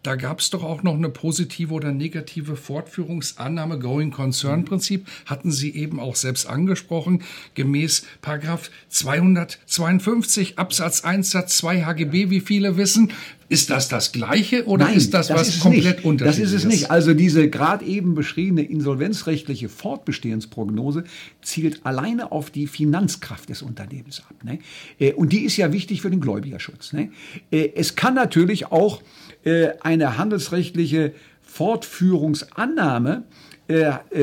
da 0.06 0.16
gab 0.16 0.40
es 0.40 0.52
doch 0.52 0.64
auch 0.64 0.84
noch 0.84 0.94
eine 0.94 1.10
positive 1.10 1.74
oder 1.74 1.92
negative 1.92 2.56
Fortführungsannahme, 2.56 3.80
Going 3.80 4.12
Concern 4.12 4.64
Prinzip, 4.66 5.08
hatten 5.26 5.52
Sie 5.52 5.76
eben 5.76 6.00
auch 6.00 6.16
selbst 6.16 6.46
angesprochen, 6.46 7.24
gemäß 7.56 8.06
Paragraph 8.22 8.70
252 8.90 10.60
Absatz 10.60 11.04
1 11.04 11.32
Satz 11.32 11.58
2 11.58 11.86
HGB, 11.86 12.30
wie 12.30 12.40
viele 12.40 12.78
wissen. 12.78 13.12
Ist 13.48 13.70
das 13.70 13.90
das 13.90 14.12
Gleiche 14.12 14.66
oder 14.66 14.86
Nein, 14.86 14.96
ist 14.96 15.14
das, 15.14 15.28
das 15.28 15.40
was 15.40 15.48
ist 15.50 15.60
komplett 15.60 15.98
nicht. 15.98 16.06
unterschiedliches? 16.06 16.52
Das 16.52 16.64
ist 16.64 16.66
es 16.66 16.72
nicht. 16.72 16.92
Also 16.92 17.14
diese 17.14 17.48
gerade 17.50 17.86
eben 17.86 18.16
beschriebene 18.16 18.64
insolvenzrechtliche 18.64 19.70
Fortbestehensprognose 19.70 21.04
zielt 21.44 21.86
alleine 21.86 22.32
auf 22.32 22.50
die 22.50 22.66
Finanzkraft 22.66 23.50
des 23.50 23.62
Unternehmens 23.62 24.24
ab. 24.28 24.44
Ne? 24.44 24.60
Äh, 25.00 25.14
und 25.14 25.32
die 25.32 25.42
ist 25.42 25.58
ja 25.58 25.72
wichtig 25.72 26.02
für 26.02 26.10
den 26.10 26.22
Gläubigerschutz. 26.22 26.94
Ne? 26.94 27.12
Äh, 27.52 27.70
es 27.76 27.96
kann 27.96 28.16
natürlich 28.16 28.72
auch 28.72 29.04
äh, 29.44 29.70
eine 29.82 30.18
handelsrechtliche 30.18 31.14
Fortführungsannahme 31.42 33.24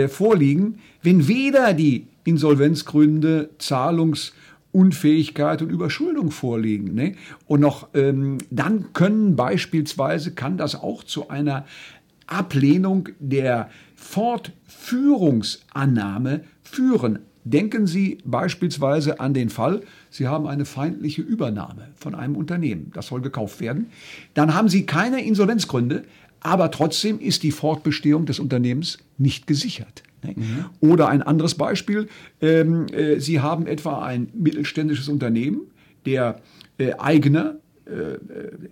vorliegen, 0.08 0.78
wenn 1.02 1.26
weder 1.26 1.74
die 1.74 2.06
Insolvenzgründe, 2.24 3.50
Zahlungsunfähigkeit 4.72 5.62
und 5.62 5.70
Überschuldung 5.70 6.30
vorliegen. 6.30 6.94
Ne? 6.94 7.14
Und 7.46 7.61
noch 7.61 7.88
ähm, 7.94 8.38
dann 8.50 8.92
können 8.92 9.37
beispielsweise 9.37 10.32
kann 10.32 10.56
das 10.56 10.74
auch 10.74 11.04
zu 11.04 11.28
einer 11.28 11.66
Ablehnung 12.26 13.11
der 13.18 13.70
Fortführungsannahme 13.96 16.44
führen. 16.62 17.20
Denken 17.44 17.88
Sie 17.88 18.18
beispielsweise 18.24 19.18
an 19.18 19.35
den 19.35 19.50
Fall, 19.50 19.82
Sie 20.11 20.28
haben 20.28 20.46
eine 20.46 20.64
feindliche 20.64 21.22
Übernahme 21.22 21.88
von 21.96 22.14
einem 22.14 22.37
Unternehmen, 22.37 22.92
das 22.94 23.08
soll 23.08 23.20
gekauft 23.20 23.61
werden. 23.61 23.87
Dann 24.35 24.54
haben 24.54 24.68
Sie 24.68 24.87
keine 24.87 25.24
Insolvenzgründe, 25.24 26.04
aber 26.38 26.70
trotzdem 26.70 27.18
ist 27.18 27.42
die 27.42 27.50
Fortbestehung 27.50 28.26
des 28.26 28.38
Unternehmens 28.38 28.98
nicht 29.18 29.48
gesichert. 29.48 30.04
Mhm. 30.24 30.66
Oder 30.80 31.08
ein 31.08 31.22
anderes 31.22 31.54
Beispiel, 31.54 32.08
ähm, 32.40 32.87
äh, 32.92 33.18
Sie 33.18 33.40
haben 33.40 33.66
etwa 33.66 34.04
ein 34.04 34.28
mittelständisches 34.35 35.08
Unternehmen, 35.08 35.62
der 36.06 36.40
äh, 36.78 36.92
Eigner, 36.98 37.56
äh, 37.85 38.18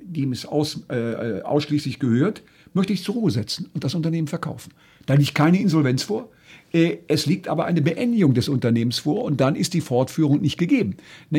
dem 0.03 0.33
es 0.33 0.47
aus, 0.47 0.85
äh, 0.89 1.43
ausschließlich 1.43 1.99
gehört, 1.99 2.43
möchte 2.73 2.93
ich 2.93 3.03
zur 3.03 3.17
Ruhe 3.17 3.31
setzen 3.31 3.69
und 3.75 3.85
das 3.85 3.95
Unternehmen 3.95 4.29
verkaufen. 4.29 4.73
Da 5.07 5.15
liegt 5.15 5.35
keine 5.35 5.61
Insolvenz 5.61 6.03
vor, 6.03 6.25
äh, 6.25 6.40
es 6.73 7.27
liegt 7.27 7.49
aber 7.49 7.65
eine 7.65 7.83
Beendigung 7.83 8.33
des 8.33 8.49
Unternehmens 8.49 9.01
vor 9.01 9.25
und 9.25 9.41
dann 9.41 9.57
ist 9.57 9.75
die 9.75 9.81
Fortführung 9.81 10.41
nicht 10.41 10.57
gegeben. 10.57 10.97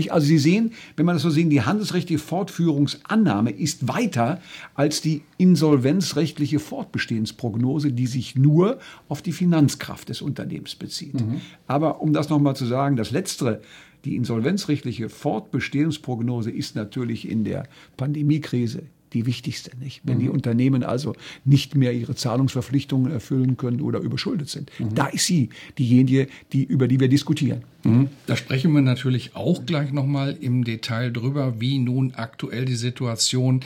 Also 0.10 0.28
Sie 0.28 0.38
sehen, 0.38 0.74
wenn 0.98 1.06
man 1.06 1.16
das 1.16 1.24
so 1.24 1.30
sehen, 1.30 1.50
die 1.50 1.62
handelsrechtliche 1.62 2.22
Fortführungsannahme 2.22 3.52
ist 3.52 3.88
weiter 3.88 4.42
als 4.76 5.00
die 5.02 5.22
insolvenzrechtliche 5.38 6.60
Fortbestehensprognose, 6.60 7.94
die 7.94 8.08
sich 8.08 8.36
nur 8.36 8.80
auf 9.08 9.22
die 9.22 9.32
Finanzkraft 9.32 10.10
des 10.10 10.22
Unternehmens 10.22 10.76
bezieht. 10.76 11.22
Mhm. 11.22 11.40
Aber 11.66 12.02
um 12.02 12.12
das 12.12 12.28
nochmal 12.30 12.58
zu 12.58 12.66
sagen, 12.66 12.98
das 12.98 13.12
Letztere, 13.12 13.62
die 14.04 14.18
insolvenzrechtliche 14.18 15.08
Fortbestehensprognose 15.08 16.52
ist 16.52 16.76
natürlich 16.76 17.30
in 17.30 17.46
der 17.46 17.68
Pandemiekrise 17.96 18.84
die 19.14 19.26
wichtigste. 19.26 19.72
Nicht? 19.78 20.02
Wenn 20.04 20.18
mhm. 20.18 20.22
die 20.22 20.30
Unternehmen 20.30 20.84
also 20.84 21.16
nicht 21.46 21.76
mehr 21.76 21.94
ihre 21.94 22.16
Zahlungsverpflichtungen 22.16 23.12
erfüllen 23.12 23.58
können 23.58 23.82
oder 23.82 24.00
überschuldet 24.00 24.50
sind, 24.50 24.72
mhm. 24.80 24.96
da 24.96 25.08
ist 25.08 25.26
sie 25.26 25.50
diejenige, 25.78 26.28
die, 26.54 26.64
über 26.64 26.88
die 26.88 27.00
wir 27.00 27.10
diskutieren. 27.10 27.64
Mhm. 27.84 28.10
Da 28.28 28.36
sprechen 28.36 28.74
wir 28.74 28.82
natürlich 28.82 29.36
auch 29.36 29.66
gleich 29.66 29.92
nochmal 29.92 30.38
im 30.40 30.64
Detail 30.64 31.12
drüber, 31.12 31.60
wie 31.60 31.80
nun 31.80 32.14
aktuell 32.16 32.66
die 32.66 32.76
Situation 32.76 33.62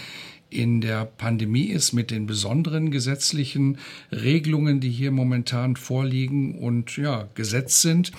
in 0.49 0.79
der 0.79 1.05
Pandemie 1.05 1.65
ist 1.65 1.91
mit 1.93 2.12
den 2.12 2.27
besonderen 2.27 2.91
gesetzlichen 2.91 3.77
Regelungen, 4.12 4.79
die 4.79 4.89
hier 4.89 5.12
momentan 5.12 5.75
vorliegen 5.75 6.58
und 6.58 6.97
ja, 6.97 7.27
gesetzt 7.36 7.81
sind. 7.81 8.12